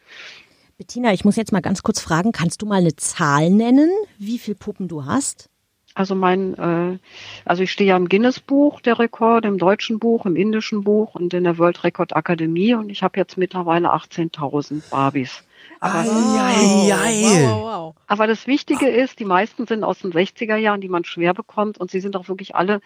[0.79, 4.39] Bettina, ich muss jetzt mal ganz kurz fragen, kannst du mal eine Zahl nennen, wie
[4.39, 5.49] viele Puppen du hast?
[5.95, 6.99] Also mein, äh,
[7.45, 11.33] also ich stehe ja im Guinness-Buch der Rekord, im deutschen Buch, im indischen Buch und
[11.33, 15.45] in der World Record Akademie und ich habe jetzt mittlerweile 18.000 Barbies.
[15.85, 17.95] Aber, ai, ai, wow, wow, wow.
[18.07, 21.77] aber das Wichtige ist, die meisten sind aus den 60er Jahren, die man schwer bekommt
[21.77, 22.81] und sie sind auch wirklich alle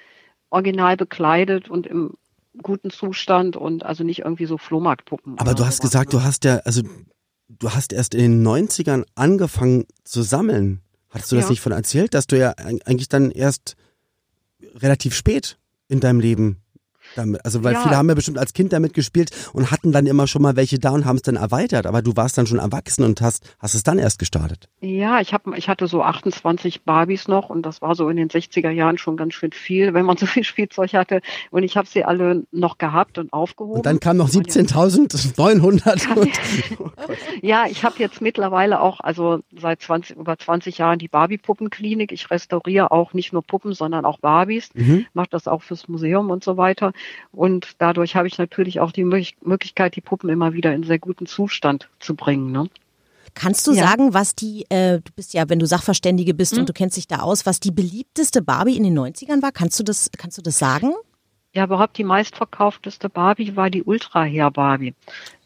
[0.50, 2.14] original bekleidet und im
[2.61, 5.38] guten Zustand und also nicht irgendwie so Flohmarktpuppen.
[5.38, 5.92] Aber du hast sowas.
[5.92, 6.82] gesagt, du hast ja, also
[7.48, 10.80] du hast erst in den 90ern angefangen zu sammeln.
[11.11, 11.50] Hattest du das ja.
[11.50, 13.76] nicht von erzählt, dass du ja eigentlich dann erst
[14.74, 15.56] relativ spät
[15.87, 16.62] in deinem Leben
[17.18, 17.44] damit.
[17.44, 17.83] Also weil ja.
[17.83, 20.78] viele haben ja bestimmt als Kind damit gespielt und hatten dann immer schon mal welche
[20.78, 21.87] da und haben es dann erweitert.
[21.87, 24.68] Aber du warst dann schon erwachsen und hast, hast es dann erst gestartet.
[24.81, 28.28] Ja, ich, hab, ich hatte so 28 Barbies noch und das war so in den
[28.28, 31.20] 60er Jahren schon ganz schön viel, wenn man so viel Spielzeug hatte.
[31.50, 33.78] Und ich habe sie alle noch gehabt und aufgehoben.
[33.78, 36.28] Und dann kam noch 17.900.
[37.42, 42.12] ja, ich habe jetzt mittlerweile auch, also seit 20, über 20 Jahren die Barbie-Puppenklinik.
[42.12, 44.70] Ich restauriere auch nicht nur Puppen, sondern auch Barbies.
[44.74, 45.07] Mhm.
[45.14, 46.92] Mache das auch fürs Museum und so weiter.
[47.32, 51.26] Und dadurch habe ich natürlich auch die Möglichkeit, die Puppen immer wieder in sehr guten
[51.26, 52.52] Zustand zu bringen.
[52.52, 52.68] Ne?
[53.34, 53.86] Kannst du ja.
[53.86, 56.60] sagen, was die, äh, du bist ja, wenn du Sachverständige bist mhm.
[56.60, 59.52] und du kennst dich da aus, was die beliebteste Barbie in den 90ern war?
[59.52, 60.92] Kannst du das, kannst du das sagen?
[61.54, 64.94] Ja, überhaupt die meistverkaufteste Barbie war die Ultra Hair Barbie.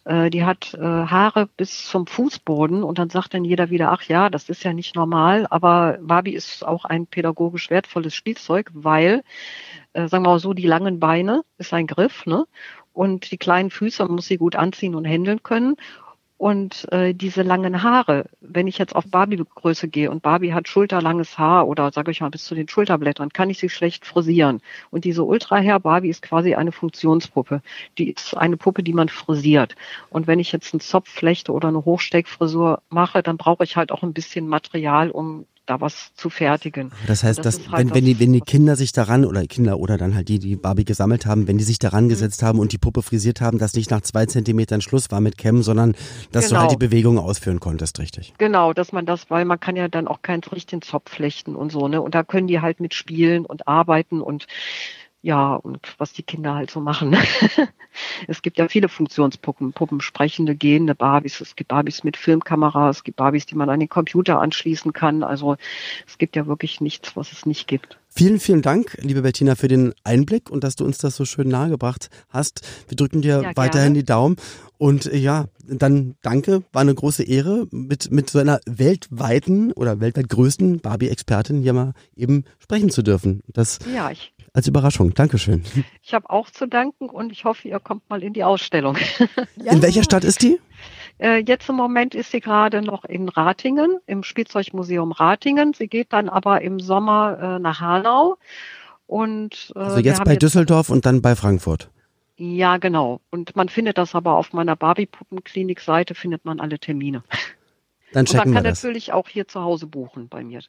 [0.05, 4.03] Äh, die hat äh, Haare bis zum Fußboden und dann sagt dann jeder wieder, ach
[4.03, 9.23] ja, das ist ja nicht normal, aber Barbie ist auch ein pädagogisch wertvolles Spielzeug, weil
[9.93, 12.47] äh, sagen wir mal so, die langen Beine ist ein Griff, ne?
[12.93, 15.77] Und die kleinen Füße, muss sie gut anziehen und händeln können.
[16.43, 21.39] Und äh, diese langen Haare, wenn ich jetzt auf Barbie-Größe gehe und Barbie hat schulterlanges
[21.39, 24.61] Haar oder sage ich mal bis zu den Schulterblättern, kann ich sie schlecht frisieren.
[24.91, 27.63] Und diese Ultra-Hair Barbie ist quasi eine Funktionspuppe.
[27.97, 29.77] Die ist eine Puppe, die man frisiert.
[30.11, 33.93] Und wenn ich jetzt einen Zopf flechte oder eine Hochsteckfrisur mache, dann brauche ich halt
[33.93, 36.93] auch ein bisschen Material, um da was zu fertigen.
[37.07, 39.79] Das heißt, das dass, halt wenn, wenn, die, wenn die Kinder sich daran, oder Kinder
[39.79, 42.09] oder dann halt die, die Barbie gesammelt haben, wenn die sich daran mhm.
[42.11, 45.39] gesetzt haben und die Puppe frisiert haben, dass nicht nach zwei Zentimetern Schluss war mit
[45.39, 45.95] Cam, sondern
[46.31, 46.57] dass genau.
[46.57, 46.91] du halt die genau.
[46.91, 48.35] Bewegung ausführen konntest, richtig?
[48.39, 51.73] Genau, dass man das, weil man kann ja dann auch keinen richtigen Zopf flechten und
[51.73, 52.03] so, ne?
[52.03, 54.47] Und da können die halt mit spielen und arbeiten und
[55.23, 57.17] ja, und was die Kinder halt so machen.
[58.27, 61.41] es gibt ja viele Funktionspuppen, Puppen, sprechende, gehende Barbies.
[61.41, 65.23] Es gibt Barbies mit Filmkamera, es gibt Barbies, die man an den Computer anschließen kann.
[65.23, 65.57] Also
[66.09, 67.99] es gibt ja wirklich nichts, was es nicht gibt.
[68.09, 71.49] Vielen, vielen Dank, liebe Bettina, für den Einblick und dass du uns das so schön
[71.49, 72.61] nahegebracht hast.
[72.89, 74.37] Wir drücken dir ja, weiterhin die Daumen.
[74.77, 80.01] Und äh, ja, dann danke, war eine große Ehre, mit, mit so einer weltweiten oder
[80.01, 83.43] weltweit größten Barbie-Expertin hier mal eben sprechen zu dürfen.
[83.47, 85.15] Das ja, ich als Überraschung.
[85.15, 85.63] Dankeschön.
[86.03, 88.97] Ich habe auch zu danken und ich hoffe, ihr kommt mal in die Ausstellung.
[89.57, 89.73] Ja.
[89.73, 90.59] In welcher Stadt ist die?
[91.19, 95.73] Äh, jetzt im Moment ist sie gerade noch in Ratingen, im Spielzeugmuseum Ratingen.
[95.73, 98.39] Sie geht dann aber im Sommer äh, nach Hanau.
[99.07, 101.91] Und, äh, also jetzt bei jetzt Düsseldorf und dann bei Frankfurt.
[102.37, 103.21] Ja, genau.
[103.31, 107.23] Und man findet das aber auf meiner Barbie-Puppenklinik-Seite, findet man alle Termine.
[108.13, 108.83] Dann checken und man kann wir das.
[108.83, 110.61] natürlich auch hier zu Hause buchen bei mir.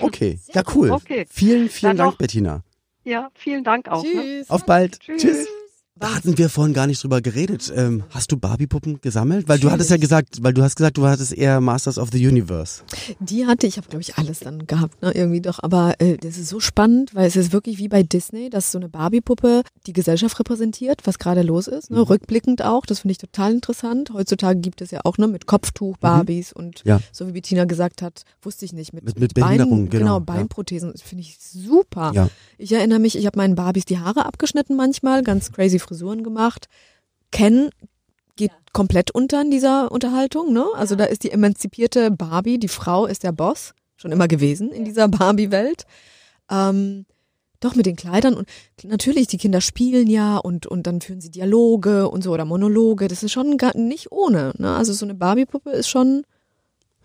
[0.00, 0.90] Okay, ja cool.
[0.90, 1.26] Okay.
[1.28, 2.62] Vielen, vielen dann Dank, Bettina.
[3.04, 4.02] Ja, vielen Dank auch.
[4.02, 4.10] Ne?
[4.10, 4.50] Tschüss.
[4.50, 5.00] Auf bald.
[5.00, 5.22] Tschüss.
[5.22, 5.48] Tschüss.
[6.00, 7.70] Da hatten wir vorhin gar nicht drüber geredet.
[7.76, 9.46] Ähm, hast du Barbie-Puppen gesammelt?
[9.48, 12.26] Weil du hattest ja gesagt, weil du hast gesagt, du hattest eher Masters of the
[12.26, 12.82] Universe.
[13.20, 15.58] Die hatte ich, habe glaube ich alles dann gehabt, ne, irgendwie doch.
[15.62, 18.78] Aber äh, das ist so spannend, weil es ist wirklich wie bei Disney, dass so
[18.78, 21.90] eine Barbie-Puppe die Gesellschaft repräsentiert, was gerade los ist.
[21.90, 22.04] Ne, Mhm.
[22.04, 24.10] Rückblickend auch, das finde ich total interessant.
[24.14, 26.88] Heutzutage gibt es ja auch ne mit Kopftuch Barbies und Mhm.
[26.88, 27.00] Ja.
[27.12, 30.18] so wie Bettina gesagt hat, wusste ich nicht mit Mit- mit Behinderung, genau, genau ja.
[30.20, 32.12] Beinprothesen, das finde ich super.
[32.14, 32.28] Ja.
[32.56, 36.68] Ich erinnere mich, ich habe meinen Barbies die Haare abgeschnitten manchmal, ganz crazy Frisuren gemacht.
[37.30, 37.70] Ken
[38.36, 40.64] geht komplett unter in dieser Unterhaltung, ne?
[40.74, 44.84] Also da ist die emanzipierte Barbie, die Frau ist der Boss, schon immer gewesen in
[44.84, 45.84] dieser Barbie-Welt.
[46.50, 47.06] Ähm,
[47.60, 48.48] doch mit den Kleidern und
[48.82, 53.06] natürlich, die Kinder spielen ja und, und dann führen sie Dialoge und so oder Monologe.
[53.06, 54.52] Das ist schon gar nicht ohne.
[54.58, 54.74] Ne?
[54.74, 56.24] Also so eine Barbie-Puppe ist schon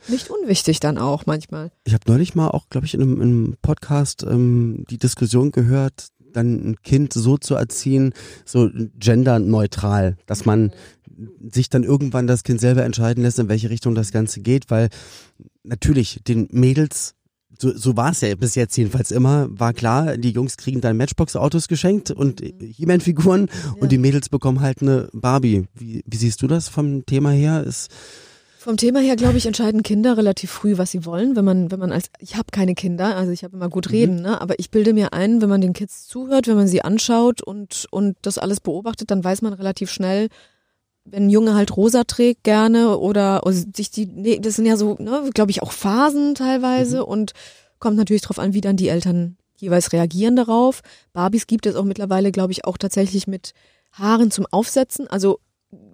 [0.07, 1.71] nicht unwichtig dann auch manchmal.
[1.83, 5.51] Ich habe neulich mal auch, glaube ich, in einem, in einem Podcast ähm, die Diskussion
[5.51, 8.13] gehört, dann ein Kind so zu erziehen,
[8.45, 10.71] so genderneutral, dass man
[11.49, 14.89] sich dann irgendwann das Kind selber entscheiden lässt, in welche Richtung das Ganze geht, weil
[15.63, 17.15] natürlich den Mädels
[17.59, 20.97] so, so war es ja bis jetzt jedenfalls immer, war klar, die Jungs kriegen dann
[20.97, 25.65] Matchbox-Autos geschenkt und He-Man-Figuren und die Mädels bekommen halt eine Barbie.
[25.73, 27.63] Wie, wie siehst du das vom Thema her?
[27.63, 27.89] Ist,
[28.67, 31.37] Vom Thema her, glaube ich, entscheiden Kinder relativ früh, was sie wollen.
[31.37, 34.21] Wenn man, wenn man als, ich habe keine Kinder, also ich habe immer gut reden,
[34.21, 34.41] ne?
[34.41, 37.87] aber ich bilde mir ein, wenn man den Kids zuhört, wenn man sie anschaut und,
[37.91, 40.27] und das alles beobachtet, dann weiß man relativ schnell,
[41.05, 44.75] wenn ein Junge halt rosa trägt gerne oder, oder sich die, nee, das sind ja
[44.75, 47.31] so, ne, glaube ich, auch Phasen teilweise und
[47.79, 50.81] kommt natürlich drauf an, wie dann die Eltern jeweils reagieren darauf.
[51.13, 53.53] Barbies gibt es auch mittlerweile, glaube ich, auch tatsächlich mit
[53.93, 55.39] Haaren zum Aufsetzen, also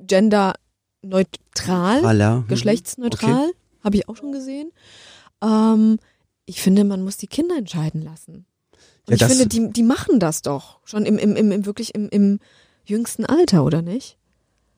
[0.07, 0.62] genderneutral
[1.03, 2.39] Voilà.
[2.39, 2.47] Mhm.
[2.47, 3.51] geschlechtsneutral,
[3.83, 4.71] habe ich auch schon gesehen.
[5.43, 5.99] Ähm,
[6.45, 8.45] ich finde, man muss die Kinder entscheiden lassen.
[9.07, 11.93] Und Ja, ich finde, die, die machen das doch schon im, im, im, im wirklich
[11.93, 12.39] im, im
[12.85, 14.17] jüngsten Alter, oder nicht?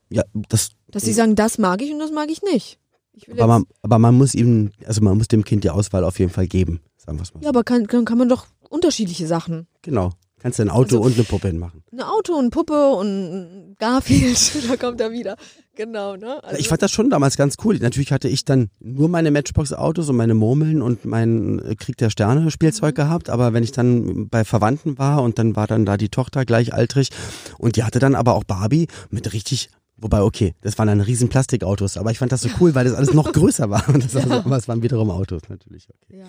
[0.10, 2.80] Ja, das Dass sie sagen, das mag ich und das mag ich nicht.
[3.14, 6.20] Ich Aber man, aber man muss ihm, also man muss dem Kind die Auswahl auf
[6.20, 7.44] jeden Fall geben, sagen wir mal.
[7.44, 9.68] ja, aber kann, kann man doch unterschiedliche Sachen.
[9.84, 10.12] Genau.
[10.46, 11.82] Kannst du ein Auto Also- und eine Puppe hinmachen.
[11.92, 15.38] Ein Auto und Puppe und Garfield, da kommt er wieder.
[15.76, 16.44] Genau, ne?
[16.44, 17.80] Also, ich fand das schon damals ganz cool.
[17.80, 22.12] Natürlich hatte ich dann nur meine Matchbox-Autos und meine Murmeln und mein äh, Krieg der
[22.12, 23.02] Sterne Spielzeug Mhm.
[23.02, 23.30] gehabt.
[23.32, 27.10] Aber wenn ich dann bei Verwandten war und dann war dann da die Tochter gleichaltrig
[27.58, 31.30] und die hatte dann aber auch Barbie mit richtig Wobei, okay, das waren dann riesen
[31.30, 33.88] Plastikautos, aber ich fand das so cool, weil das alles noch größer war.
[33.88, 35.88] Und das war so, aber es waren wiederum Autos natürlich.
[35.90, 36.20] Okay.
[36.20, 36.26] ja,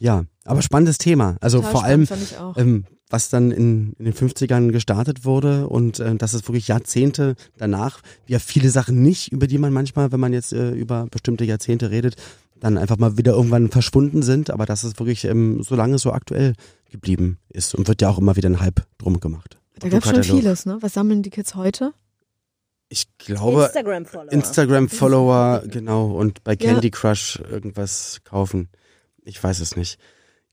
[0.00, 1.36] Ja, aber spannendes Thema.
[1.40, 2.08] Also total vor allem,
[2.56, 7.34] ähm, was dann in, in den 50ern gestartet wurde und äh, dass es wirklich Jahrzehnte
[7.56, 11.44] danach, ja viele Sachen nicht, über die man manchmal, wenn man jetzt äh, über bestimmte
[11.44, 12.16] Jahrzehnte redet,
[12.58, 16.12] dann einfach mal wieder irgendwann verschwunden sind, aber dass es wirklich ähm, so lange so
[16.12, 16.54] aktuell
[16.90, 19.58] geblieben ist und wird ja auch immer wieder ein Hype drum gemacht.
[19.78, 20.78] da gab es schon vieles, ne?
[20.80, 21.92] Was sammeln die Kids heute?
[22.88, 24.32] Ich glaube, Instagram-Follower.
[24.32, 26.72] Instagram-Follower, genau, und bei Ja.
[26.72, 28.68] Candy Crush irgendwas kaufen.
[29.24, 29.98] Ich weiß es nicht.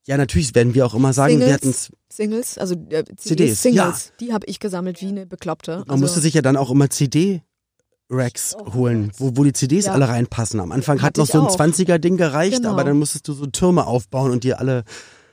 [0.08, 1.74] Ja, natürlich werden wir auch immer sagen, wir hatten
[2.12, 5.78] Singles, also äh, CDs, CDs, Singles, die habe ich gesammelt wie eine Bekloppte.
[5.80, 9.94] Man Also, musste sich ja dann auch immer CD-Racks holen, wo, wo die CDs Ja.
[9.94, 10.60] alle reinpassen.
[10.60, 11.56] Am Anfang hat noch so ein auch.
[11.60, 12.72] 20er-Ding gereicht, Genau.
[12.72, 14.84] aber dann musstest du so Türme aufbauen und die alle.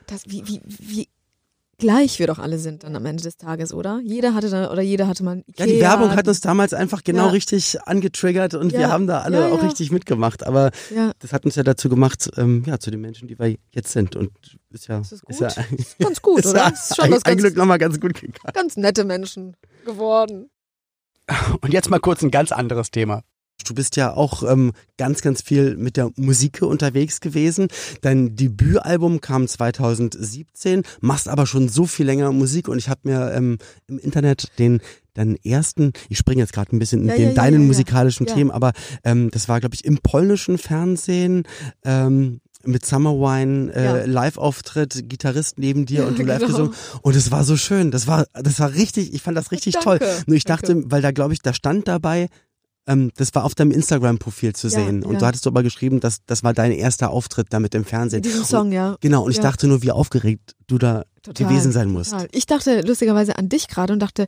[0.07, 1.07] das, wie, wie, wie
[1.79, 3.99] gleich wir doch alle sind dann am Ende des Tages, oder?
[4.03, 6.73] Jeder hatte dann, oder jeder hatte mal ein Ja, die Ikea, Werbung hat uns damals
[6.73, 7.31] einfach genau Ja.
[7.31, 8.89] richtig angetriggert und wir Ja.
[8.89, 10.45] haben da alle Ja, auch richtig mitgemacht.
[10.45, 13.55] Aber Ja, das hat uns ja dazu gemacht, ähm, ja, zu den Menschen, die wir
[13.71, 14.15] jetzt sind.
[14.15, 14.31] Und
[14.69, 15.39] ist ja, ist gut.
[15.39, 15.51] ja,
[15.99, 16.59] ganz gut, ist oder?
[16.59, 18.53] ja ist schon ein, was ein ganz, Glück nochmal ganz gut gegangen.
[18.53, 20.49] ganz nette Menschen geworden.
[21.61, 23.23] Und jetzt mal kurz ein ganz anderes Thema.
[23.69, 27.67] Du bist ja auch ähm, ganz, ganz viel mit der Musik unterwegs gewesen.
[28.01, 33.31] Dein Debütalbum kam 2017, machst aber schon so viel länger Musik und ich habe mir
[33.31, 34.81] ähm, im Internet den
[35.13, 38.25] deinen ersten, ich springe jetzt gerade ein bisschen in Ja, den ja, deinen ja, musikalischen.
[38.25, 38.71] Themen, aber
[39.03, 41.43] ähm, das war, glaube ich, im polnischen Fernsehen.
[41.83, 44.05] Ähm, mit Summer Wine, äh.
[44.05, 46.47] Live-Auftritt, Gitarrist neben dir und du live Genau.
[46.49, 46.73] gesungen.
[47.01, 47.89] Und es war so schön.
[47.89, 50.09] Das war, das war richtig, ich fand das richtig Danke, toll.
[50.27, 50.67] Nur ich danke.
[50.67, 52.27] dachte, weil da glaube ich, da stand dabei,
[52.89, 55.03] ähm, das war auf deinem Instagram-Profil zu Ja, sehen.
[55.03, 55.19] Und ja.
[55.19, 58.17] du hattest aber geschrieben, dass das war dein erster Auftritt damit im Fernsehen.
[58.17, 58.91] Mit diesem Song, ja.
[58.91, 59.43] Und, genau, und ich Ja.
[59.43, 62.11] dachte nur, wie aufgeregt du da Total, gewesen sein musst.
[62.11, 62.27] Total.
[62.31, 64.27] Ich dachte lustigerweise an dich gerade und dachte,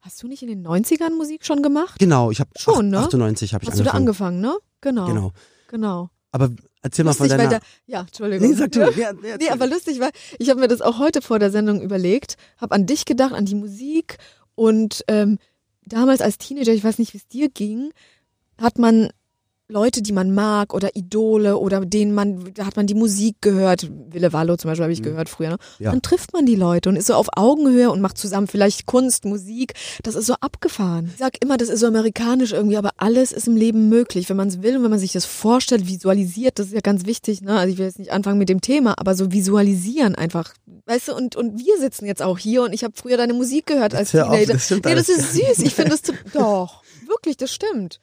[0.00, 1.98] hast du nicht in den 90ern Musik schon gemacht?
[1.98, 2.98] Genau, ich habe Schon, ne?
[2.98, 4.44] 98 habe ich Hast du da angefangen.
[4.44, 4.66] angefangen, ne?
[4.80, 5.06] Genau.
[5.06, 5.32] Genau.
[5.68, 6.10] Genau.
[6.32, 6.50] Aber
[6.82, 7.58] erzähl mal von Lustig, deiner.
[7.60, 8.48] da, ja, Entschuldigung.
[8.48, 8.80] nee, sag du.
[8.80, 8.88] Ja.
[8.90, 11.80] Ja, ja, Nee, aber lustig, weil ich habe mir das auch heute vor der Sendung
[11.80, 14.18] überlegt, habe an dich gedacht, an die Musik
[14.54, 15.38] und ähm,
[15.92, 17.92] damals als Teenager, ich weiß nicht, wie es dir ging,
[18.58, 19.10] hat man
[19.70, 23.90] Leute, die man mag oder Idole oder denen man, da hat man die Musik gehört.
[24.10, 25.50] Wille Wallo zum Beispiel habe ich gehört früher.
[25.50, 25.56] Ne?
[25.78, 25.90] Ja.
[25.90, 29.24] Dann trifft man die Leute und ist so auf Augenhöhe und macht zusammen vielleicht Kunst,
[29.24, 29.74] Musik.
[30.02, 31.10] Das ist so abgefahren.
[31.12, 34.36] Ich sag immer, das ist so amerikanisch irgendwie, aber alles ist im Leben möglich, wenn
[34.36, 36.58] man es will und wenn man sich das vorstellt, visualisiert.
[36.58, 37.40] Das ist ja ganz wichtig.
[37.42, 37.58] Ne?
[37.58, 40.54] Also ich will jetzt nicht anfangen mit dem Thema, aber so visualisieren einfach.
[40.86, 43.66] Weißt du, und, und wir sitzen jetzt auch hier und ich habe früher deine Musik
[43.66, 44.52] gehört als hör auf, Teenager.
[44.54, 45.58] das nee, das ist süß.
[45.60, 46.02] Ich finde das
[46.32, 46.82] doch.
[47.06, 48.00] Wirklich, das stimmt.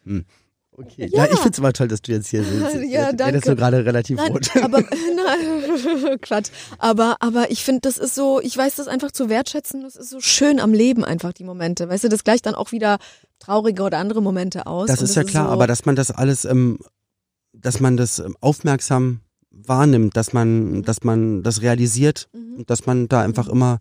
[0.79, 1.09] Okay.
[1.11, 1.25] Ja.
[1.25, 1.31] Ja.
[1.33, 2.75] ich find's aber toll, dass du jetzt hier sitzt.
[2.87, 3.37] Ja, danke.
[3.37, 4.49] ist nur gerade relativ Nein, rot.
[4.61, 4.81] aber
[5.15, 6.49] nein, Quatsch.
[6.77, 9.81] Aber aber ich finde, das ist so, ich weiß das einfach zu wertschätzen.
[9.81, 11.89] Das ist so schön am Leben einfach die Momente.
[11.89, 12.99] Weißt du, das gleicht dann auch wieder
[13.39, 14.87] traurige oder andere Momente aus.
[14.87, 16.77] Das ist ja klar, so, aber dass man das alles, ähm,
[17.53, 20.37] dass man das ähm, aufmerksam wahrnimmt, dass Mhm.
[20.39, 23.79] man, dass man das realisiert und dass man da einfach immer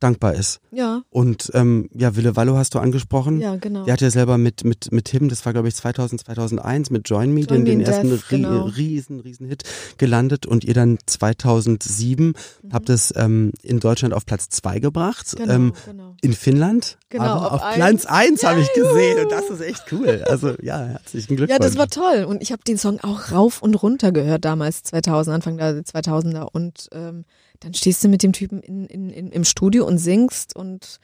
[0.00, 0.60] dankbar ist.
[0.72, 3.40] ja, Und ähm, ja, Wille Wallo hast du angesprochen.
[3.40, 3.84] ja, genau.
[3.84, 7.08] Der hat ja selber mit, mit, mit Tim, das war glaube ich 2000, 2001, mit
[7.08, 8.64] Join Me, Join den, den ersten Death, ri genau.
[8.64, 9.62] riesen, riesen Hit
[9.98, 12.26] gelandet und ihr dann 2007
[12.62, 12.72] Mhm.
[12.72, 15.34] habt es ähm, in Deutschland auf Platz zwei gebracht.
[15.36, 16.14] Genau, ähm, genau.
[16.20, 17.74] in Finnland, Genau, aber auf auf.
[17.74, 20.22] Platz eins habe ich gesehen und das ist echt cool.
[20.28, 21.50] Also ja, herzlichen Glückwunsch.
[21.50, 22.24] Ja, das war toll.
[22.24, 26.48] Und ich habe den Song auch rauf und runter gehört damals, 2000, Anfang der 2000er.
[26.52, 27.24] Und ähm,
[27.60, 30.98] dann stehst du mit dem Typen in, in, in, im Studio und singst und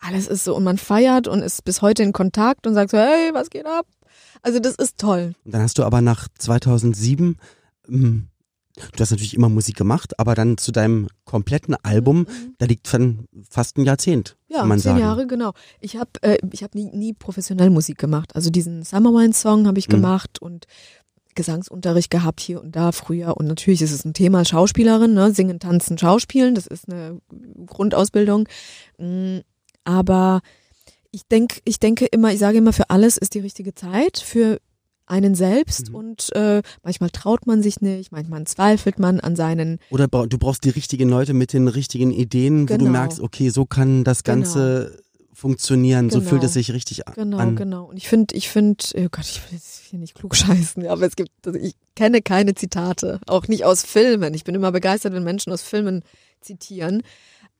[0.00, 0.54] alles ist so.
[0.56, 3.66] Und man feiert und ist bis heute in Kontakt und sagt so, hey, was geht
[3.66, 3.86] ab?
[4.42, 5.34] Also das ist toll.
[5.44, 7.38] Und dann hast du aber nach 2007,
[7.88, 8.28] ähm,
[8.76, 12.26] du hast natürlich immer Musik gemacht, aber dann zu deinem kompletten Album,
[12.58, 14.54] da liegt dann fast ein Jahrzehnt, Mhm.
[14.54, 15.00] Ja, kann man zehn sagen.
[15.00, 15.52] Jahre, genau.
[15.80, 18.36] Ich habe äh, ich hab nie, nie professionell Musik gemacht.
[18.36, 19.92] Also diesen Summer Wine Song habe ich Mhm.
[19.92, 20.66] gemacht und
[21.34, 23.36] Gesangsunterricht gehabt hier und da früher.
[23.36, 25.32] Und natürlich ist es ein Thema Schauspielerin, ne?
[25.32, 26.54] Singen, tanzen, schauspielen.
[26.54, 27.18] Das ist eine
[27.66, 28.48] Grundausbildung.
[28.98, 29.38] Mm,
[29.84, 30.40] Aber
[31.10, 34.18] ich denk, ich denke immer, ich sage immer, für alles ist die richtige Zeit.
[34.18, 34.58] Für
[35.06, 35.94] einen selbst Mhm.
[35.94, 40.64] und äh, manchmal traut man sich nicht, manchmal zweifelt man an seinen Oder du brauchst
[40.64, 42.90] die richtigen Leute mit den richtigen Ideen, wo du Genau.
[42.92, 45.02] merkst, okay, so kann das Ganze
[45.34, 46.30] funktionieren, so Genau.
[46.30, 47.56] fühlt es sich richtig Genau, an.
[47.56, 47.84] genau.
[47.86, 51.02] Und ich finde, ich finde, oh Gott, ich will jetzt hier nicht klug scheißen, aber
[51.06, 54.32] es gibt, also ich kenne keine Zitate, auch nicht aus Filmen.
[54.34, 56.02] Ich bin immer begeistert, wenn Menschen aus Filmen
[56.40, 57.02] zitieren.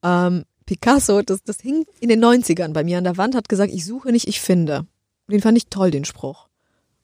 [0.02, 3.72] Ähm, Picasso, das, das hing in den 90ern bei mir an der Wand, hat gesagt,
[3.72, 4.86] ich suche nicht, ich finde.
[5.30, 6.48] Den fand ich toll, den Spruch.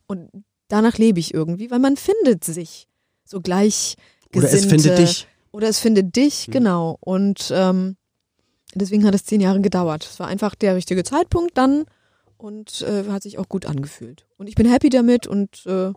[0.06, 0.30] Und
[0.68, 2.86] danach lebe ich irgendwie, weil man findet sich
[3.24, 3.96] so gleich
[4.34, 5.26] Oder es findet dich.
[5.52, 6.52] Oder es findet dich, Mhm.
[6.52, 6.96] genau.
[7.00, 7.96] Und ähm,
[8.74, 10.08] deswegen hat es zehn Jahre gedauert.
[10.10, 11.84] Es war einfach der richtige Zeitpunkt dann
[12.38, 14.26] und äh, hat sich auch gut angefühlt.
[14.38, 15.92] Und ich bin happy damit und äh,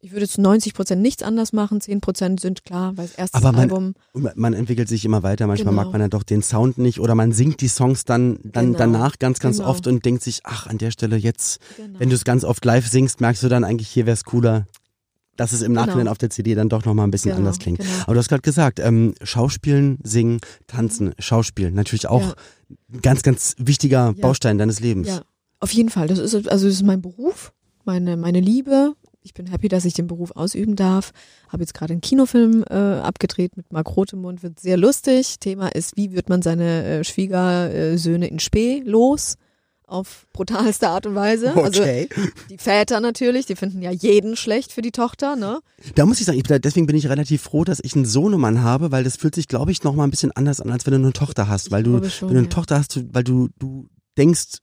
[0.00, 3.38] ich würde jetzt 90 Prozent nichts anders machen, 10 Prozent sind klar, weil das erste
[3.38, 3.94] Aber man- Album.
[4.12, 5.84] Man- entwickelt sich immer weiter, manchmal Genau.
[5.84, 8.78] mag man dann doch den Sound nicht oder man singt die Songs dann, dann Genau.
[8.78, 9.70] danach ganz, ganz Genau.
[9.70, 11.98] oft und denkt sich, ach, an der Stelle jetzt, Genau.
[11.98, 14.66] wenn du es ganz oft live singst, merkst du dann eigentlich, hier wäre es cooler,
[15.36, 16.10] dass es im Nachhinein Genau.
[16.12, 17.78] auf der CD dann doch nochmal ein bisschen Genau, anders klingt.
[17.78, 17.90] genau.
[18.04, 22.34] Aber du hast gerade gesagt, ähm, Schauspielen, Singen, Tanzen, Schauspielen, natürlich auch Ja.
[22.92, 24.20] ein ganz, ganz wichtiger Ja.
[24.20, 25.08] Baustein deines Lebens.
[25.08, 25.22] Ja,
[25.60, 26.08] auf jeden Fall.
[26.08, 27.52] Das ist also das ist mein Beruf,
[27.84, 28.94] meine meine Liebe.
[29.22, 31.10] Ich bin happy, dass ich den Beruf ausüben darf.
[31.48, 35.40] Habe jetzt gerade einen Kinofilm äh, abgedreht mit Mark Rotemund, wird sehr lustig.
[35.40, 39.36] Thema ist, wie wird man seine äh, Schwiegersöhne in Spee los?
[39.88, 41.54] Auf brutalste Art und Weise.
[41.54, 42.08] Also Okay.
[42.50, 45.60] die Väter natürlich, die finden ja jeden schlecht für die Tochter, ne?
[45.94, 48.90] Da muss ich sagen, ich, deswegen bin ich relativ froh, dass ich einen Sohnemann habe,
[48.90, 50.98] weil das fühlt sich, glaube ich, noch mal ein bisschen anders an, als wenn du
[50.98, 51.70] eine Tochter hast.
[51.70, 52.52] Weil du, schon, wenn du eine ja.
[52.54, 53.86] Tochter hast, weil du, du
[54.18, 54.58] denkst,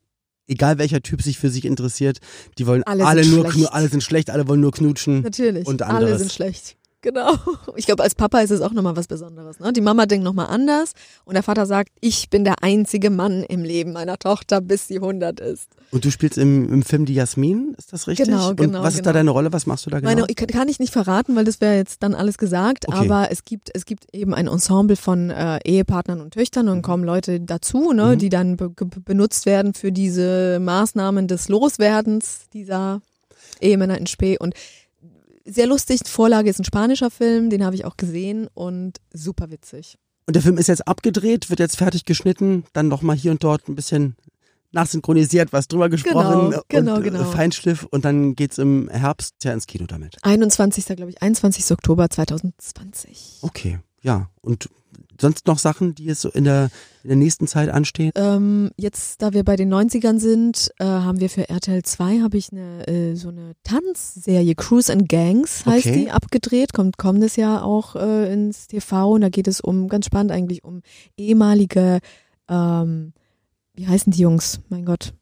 [0.47, 2.17] egal welcher Typ sich für sich interessiert,
[2.57, 3.71] die wollen Alle alle, nur, schlecht.
[3.71, 5.21] alle sind schlecht, alle wollen nur knutschen.
[5.21, 5.65] Natürlich.
[5.65, 6.19] Und Alle anderes.
[6.19, 6.75] sind schlecht.
[7.03, 7.33] Genau.
[7.75, 9.59] Ich glaube, als Papa ist es auch nochmal was Besonderes.
[9.59, 9.71] Ne?
[9.73, 10.93] Die Mama denkt nochmal anders
[11.25, 14.95] und der Vater sagt, ich bin der einzige Mann im Leben meiner Tochter, bis sie
[14.95, 15.67] 100 ist.
[15.91, 18.27] Und du spielst im, im Film die Jasmin, ist das richtig?
[18.27, 19.19] Genau, Und genau, was ist da genau.
[19.19, 19.53] deine Rolle?
[19.53, 20.09] Was machst du da genau?
[20.11, 22.97] Meine, ich kann, ich nicht verraten, weil das wäre jetzt dann alles gesagt, Okay.
[22.97, 26.71] aber es gibt, es gibt eben ein Ensemble von äh, Ehepartnern und Töchtern Mhm.
[26.71, 32.47] und kommen Leute dazu, ne, die dann be benutzt werden für diese Maßnahmen des Loswerdens
[32.53, 33.01] dieser
[33.61, 34.53] Ehemänner in Spee und
[35.45, 36.01] sehr lustig.
[36.05, 39.97] Vorlage ist ein spanischer Film, den habe ich auch gesehen und super witzig.
[40.25, 43.43] Und der Film ist jetzt abgedreht, wird jetzt fertig geschnitten, dann noch mal hier und
[43.43, 44.15] dort ein bisschen
[44.71, 47.23] nachsynchronisiert, was drüber gesprochen Genau, genau, und äh, genau.
[47.25, 50.17] Feinschliff und dann geht's im Herbst ja ins Kino damit.
[50.23, 50.85] 21.
[50.95, 51.71] glaube ich, 21.
[51.71, 53.39] Oktober 2020.
[53.41, 54.29] Okay, ja.
[54.41, 54.69] Und
[55.23, 56.69] sonst noch Sachen, die jetzt so in der,
[57.03, 58.11] in der nächsten Zeit anstehen?
[58.15, 62.37] Ähm, jetzt, da wir bei den 90ern sind, äh, haben wir für RTL 2 habe
[62.37, 66.03] ich eine äh, so eine Tanzserie Cruise and Gangs heißt Okay.
[66.05, 70.05] die abgedreht, kommt kommendes Jahr auch äh, ins TV und da geht es um ganz
[70.05, 70.81] spannend eigentlich um
[71.17, 71.99] ehemalige
[72.47, 73.13] ähm,
[73.75, 74.59] wie heißen die Jungs?
[74.69, 75.13] Mein Gott.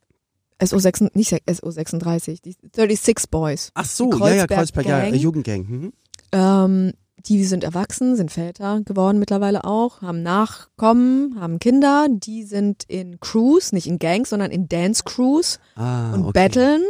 [0.59, 3.71] SO6, nicht SO36, die 36 Boys.
[3.73, 5.13] Ach so, Die ja, ja, Kreuzberg, ja, Gang.
[5.13, 5.61] äh, Jugendgang.
[5.67, 5.93] Mhm.
[6.33, 6.93] Ähm,
[7.25, 12.07] die sind erwachsen, sind Väter geworden mittlerweile auch, haben Nachkommen, haben Kinder.
[12.09, 16.31] Die sind in Crews, nicht in Gangs, sondern in Dance Crews Ah, und okay.
[16.33, 16.81] battlen.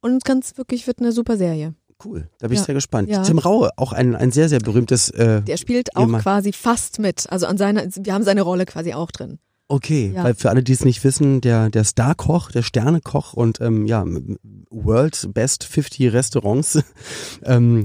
[0.00, 1.74] Und ganz wirklich wird eine super Serie.
[2.02, 2.64] Cool, da bin ich Ja.
[2.66, 3.10] sehr gespannt.
[3.10, 3.22] Ja.
[3.22, 5.10] Tim Raue, auch ein, ein sehr, sehr berühmtes.
[5.10, 7.30] Äh, Der spielt auch Jemand- quasi fast mit.
[7.30, 9.38] Also an seiner, wir haben seine Rolle quasi auch drin.
[9.68, 10.24] okay, Ja.
[10.24, 14.02] weil für alle, die es nicht wissen, der, der Star-Koch, der Sternekoch und ähm, ja,
[14.02, 14.36] m-
[14.70, 16.82] World Best 50 Restaurants
[17.44, 17.82] ähm,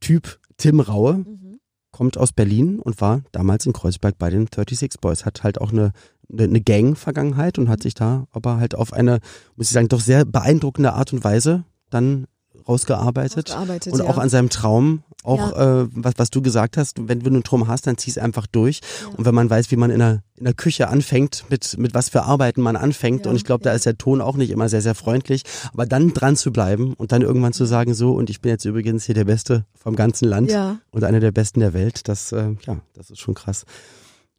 [0.00, 1.58] Typ Tim Raue Mhm.
[1.90, 5.24] kommt aus Berlin und war damals in Kreuzberg bei den 36 Boys.
[5.24, 5.92] Hat halt auch eine,
[6.32, 9.20] eine, eine Gang-Vergangenheit und hat sich da aber halt auf eine,
[9.56, 12.26] muss ich sagen, doch sehr beeindruckende Art und Weise dann
[12.68, 13.50] rausgearbeitet.
[13.50, 14.06] Ausgearbeitet, und ja.
[14.06, 17.66] auch an seinem Traum, auch äh, was, was du gesagt hast, wenn du einen Traum
[17.68, 18.80] hast, dann zieh's einfach durch.
[19.16, 22.08] Und wenn man weiß, wie man in der, in der Küche anfängt, mit, mit was
[22.10, 23.76] für Arbeiten man anfängt, Ja, und ich glaube, da ja.
[23.76, 25.42] ist der Ton auch nicht immer sehr, sehr freundlich,
[25.72, 28.64] aber dann dran zu bleiben und dann irgendwann zu sagen, so, und ich bin jetzt
[28.64, 30.78] übrigens hier der Beste vom ganzen Land Ja.
[30.90, 33.64] und einer der Besten der Welt, das, äh, ja, das ist schon krass.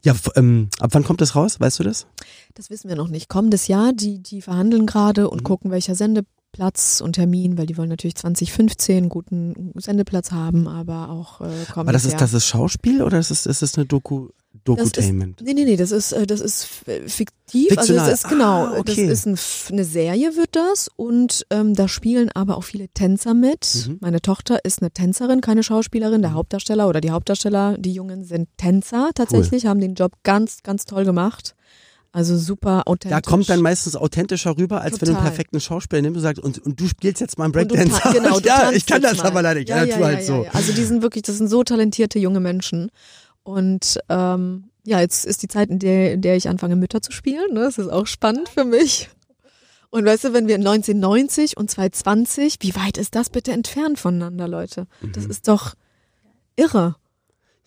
[0.03, 1.59] Ja, ähm, ab wann kommt das raus?
[1.59, 2.05] Weißt du das?
[2.53, 3.27] Das wissen wir noch nicht.
[3.27, 5.27] Kommendes Jahr, die, die verhandeln gerade Mhm.
[5.29, 5.95] und gucken, welcher
[6.55, 11.43] Sendeplatz und Termin, weil die wollen natürlich 2015 einen guten Sendeplatz haben, aber auch äh,
[11.43, 14.33] kommendes Aber das ist, das ist Schauspiel oder ist es, ist es eine Doku, Das
[14.55, 15.41] ist, Dokutainment?
[15.41, 17.69] nee, nee, nee, das ist, äh, das ist äh, fiktiv.
[17.69, 17.99] Fiktional.
[17.99, 19.07] Also es ist genau, Ah, okay.
[19.07, 23.33] das ist ein, eine Serie wird das und ähm, da spielen aber auch viele Tänzer
[23.33, 23.85] mit.
[23.87, 23.97] Mhm.
[24.01, 26.21] Meine Tochter ist eine Tänzerin, keine Schauspielerin.
[26.21, 30.85] Der Hauptdarsteller oder die Hauptdarsteller, die Jungen sind Tänzer tatsächlich, haben den Job ganz, ganz
[30.85, 31.55] toll gemacht.
[32.15, 33.09] Also super authentisch.
[33.09, 35.31] Da kommt dann meistens authentischer rüber, als wenn du einen Total.
[35.31, 38.13] perfekten Schauspieler nimmst und sagst, und, und du spielst jetzt mal einen Breakdancer.
[38.13, 39.25] genau, ja, ich kann das mal.
[39.25, 39.67] aber leider nicht.
[39.67, 40.45] Ja, ja, tu halt so.
[40.45, 40.51] ja.
[40.51, 42.89] Also die sind wirklich, das sind so talentierte junge Menschen.
[43.43, 47.11] Und ähm, ja, jetzt ist die Zeit, in der, in der ich anfange, Mütter zu
[47.11, 47.53] spielen.
[47.53, 47.63] Ne?
[47.63, 49.09] Das ist auch spannend für mich.
[49.89, 54.47] Und weißt du, wenn wir 1990 und 2020, wie weit ist das bitte entfernt voneinander,
[54.47, 54.87] Leute?
[55.01, 55.11] Mhm.
[55.11, 55.73] Das ist doch
[56.55, 56.95] irre.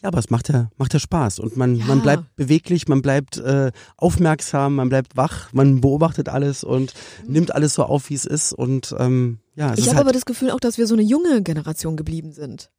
[0.02, 1.84] Ja, aber es macht ja, macht ja Spaß und man, Ja.
[1.86, 6.94] man bleibt beweglich, man bleibt äh, aufmerksam, man bleibt wach, man beobachtet alles und
[7.26, 10.12] nimmt alles so auf, wie es ist und ähm, ja, es Ich habe halt, aber
[10.12, 12.70] das Gefühl auch, dass wir so eine junge Generation geblieben sind.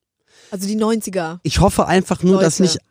[0.50, 1.40] Also die 90er.
[1.44, 2.72] ich hoffe einfach nur, dass Leute.
[2.72, 2.82] nicht,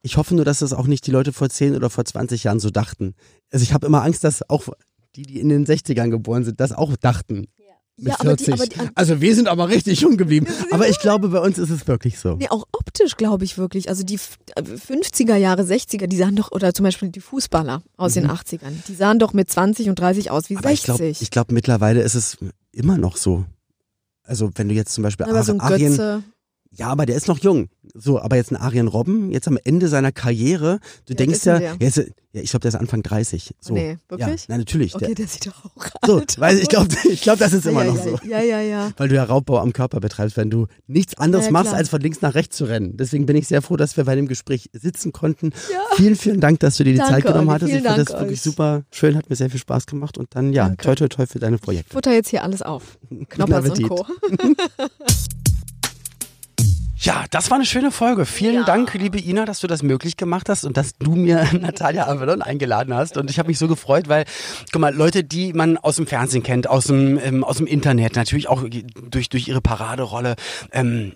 [0.00, 2.60] ich hoffe nur, dass das auch nicht die Leute vor 10 oder vor 20 Jahren
[2.60, 3.14] so dachten.
[3.52, 4.68] Also ich habe immer Angst, dass auch
[5.14, 7.48] die, die in den 60ern geboren sind, das auch dachten.
[7.96, 8.78] Mit Ja, aber die- 40.
[8.78, 10.46] aber die- also wir sind aber richtig jung geblieben.
[10.72, 12.34] Aber ich glaube, bei uns ist es wirklich so.
[12.34, 13.88] Nee, auch optisch glaube ich wirklich.
[13.88, 17.82] Also die F- äh, 50er Jahre, 60er, die sahen doch, oder zum Beispiel die Fußballer
[17.96, 20.58] aus den 80ern, die sahen doch mit 20 und 30 aus wie Mhm.
[20.58, 20.86] Aber ich 60.
[20.98, 22.36] glaube, ich glaub, mittlerweile ist es
[22.72, 23.44] immer noch so.
[24.24, 26.24] Also wenn du jetzt zum Beispiel aber so ein Arien.
[26.76, 27.68] Ja, aber der ist noch jung.
[27.94, 31.60] So, aber jetzt ein Arjen Robben, jetzt am Ende seiner Karriere, du Wie denkst ja,
[31.60, 33.54] ja, ist, ja, ich glaube, der ist Anfang 30.
[33.60, 33.74] So.
[33.74, 34.40] Nee, wirklich?
[34.40, 34.94] Ja, na, natürlich.
[34.94, 37.66] Okay, der, der sieht doch auch so, alt weil ich glaube, ich glaub, das ist
[37.66, 38.18] immer ja, noch ja, so.
[38.26, 38.90] Ja, ja, ja.
[38.96, 41.88] Weil du ja Raubbau am Körper betreibst, wenn du nichts anderes Ja, ja, machst, als
[41.88, 42.96] von links nach rechts zu rennen.
[42.96, 45.52] Deswegen bin ich sehr froh, dass wir bei dem Gespräch sitzen konnten.
[45.96, 47.60] Vielen, vielen Dank, dass du dir die Danke, Zeit genommen Olli.
[47.60, 47.72] hattest.
[47.72, 48.42] Ich fand Dank das wirklich euch.
[48.42, 50.82] super schön, hat mir sehr viel Spaß gemacht und dann ja, Danke.
[50.82, 51.92] toi toi toi für deine Projekte.
[51.92, 52.98] Futter jetzt hier alles auf.
[53.28, 53.88] Knoppers und.
[53.88, 54.06] Co.
[57.04, 58.24] Ja, das war eine schöne Folge.
[58.24, 62.06] Vielen Dank, liebe Ina, dass du das möglich gemacht hast und dass du mir Natalia
[62.06, 63.18] Avalon eingeladen hast.
[63.18, 64.24] Und ich habe mich so gefreut, weil,
[64.72, 68.16] guck mal, Leute, die man aus dem Fernsehen kennt, aus dem, ähm, aus dem Internet,
[68.16, 68.64] natürlich auch
[69.10, 70.36] durch, durch ihre Paraderolle,
[70.72, 71.12] ähm,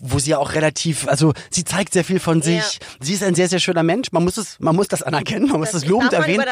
[0.00, 2.78] wo sie ja auch relativ, also sie zeigt sehr viel von sich.
[3.00, 4.12] Sie ist ein sehr, sehr schöner Mensch.
[4.12, 6.46] Man muss es, man muss das anerkennen, man muss Das das lobend erwähnen.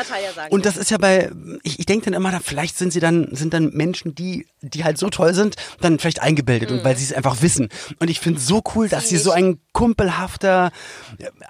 [0.51, 0.71] Und ja.
[0.73, 1.31] das ist ja bei,
[1.63, 4.83] ich, ich denke dann immer, da, vielleicht sind sie dann, sind dann Menschen, die, die
[4.83, 7.69] halt so toll sind, dann vielleicht eingebildet und weil sie es einfach wissen.
[8.01, 10.71] Und ich finde so cool, dass sie so ein kumpelhafter,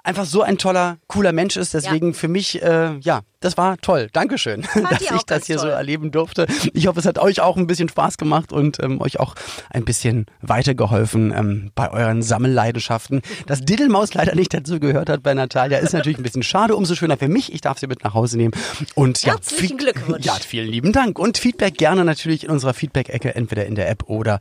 [0.03, 1.73] einfach so ein toller, cooler Mensch ist.
[1.73, 4.09] Deswegen für mich, äh, ja, das war toll.
[4.13, 5.73] Dankeschön, dass ich das hier so toll.
[5.73, 6.45] erleben durfte.
[6.73, 9.33] Ich hoffe, es hat euch auch ein bisschen Spaß gemacht und ähm, euch auch
[9.71, 13.21] ein bisschen weitergeholfen ähm, bei euren Sammelleidenschaften.
[13.47, 16.75] Dass Diddelmaus leider nicht dazu gehört hat bei Natalia, ist natürlich ein bisschen schade.
[16.75, 17.51] Umso schöner für mich.
[17.53, 18.53] Ich darf sie mit nach Hause nehmen.
[18.93, 20.25] Und ja, Herzlichen viel- Glückwunsch.
[20.25, 21.17] Ja, vielen lieben Dank.
[21.17, 24.39] Und Feedback gerne natürlich in unserer Feedback-Ecke, entweder in der App oder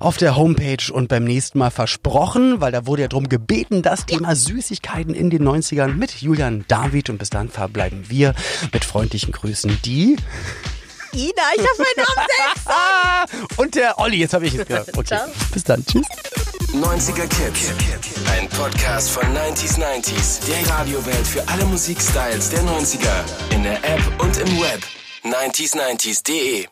[0.00, 0.90] auf der Homepage.
[0.92, 5.30] Und beim nächsten Mal versprochen, weil da wurde ja drum gebeten, das Thema Süßigkeiten in
[5.30, 7.10] den 90ern mit Julian David.
[7.10, 8.34] Und bis dann verbleiben wir
[8.72, 10.16] mit freundlichen Grüßen, die
[11.14, 13.58] Ina, ich habe meinen Namen selbst.
[13.58, 14.18] Und der Olli.
[14.18, 14.88] Jetzt habe ich es gehört.
[14.96, 15.06] Okay.
[15.06, 15.28] Ciao.
[15.52, 15.84] Bis dann.
[15.84, 16.06] Tschüss.
[16.74, 17.72] 90er Kids.
[18.30, 20.46] Ein Podcast von 90s 90s.
[20.46, 23.54] Der Radiowelt für alle Musikstyles der 90er.
[23.54, 24.82] In der App und im Web.
[25.24, 26.68] 90s90s.de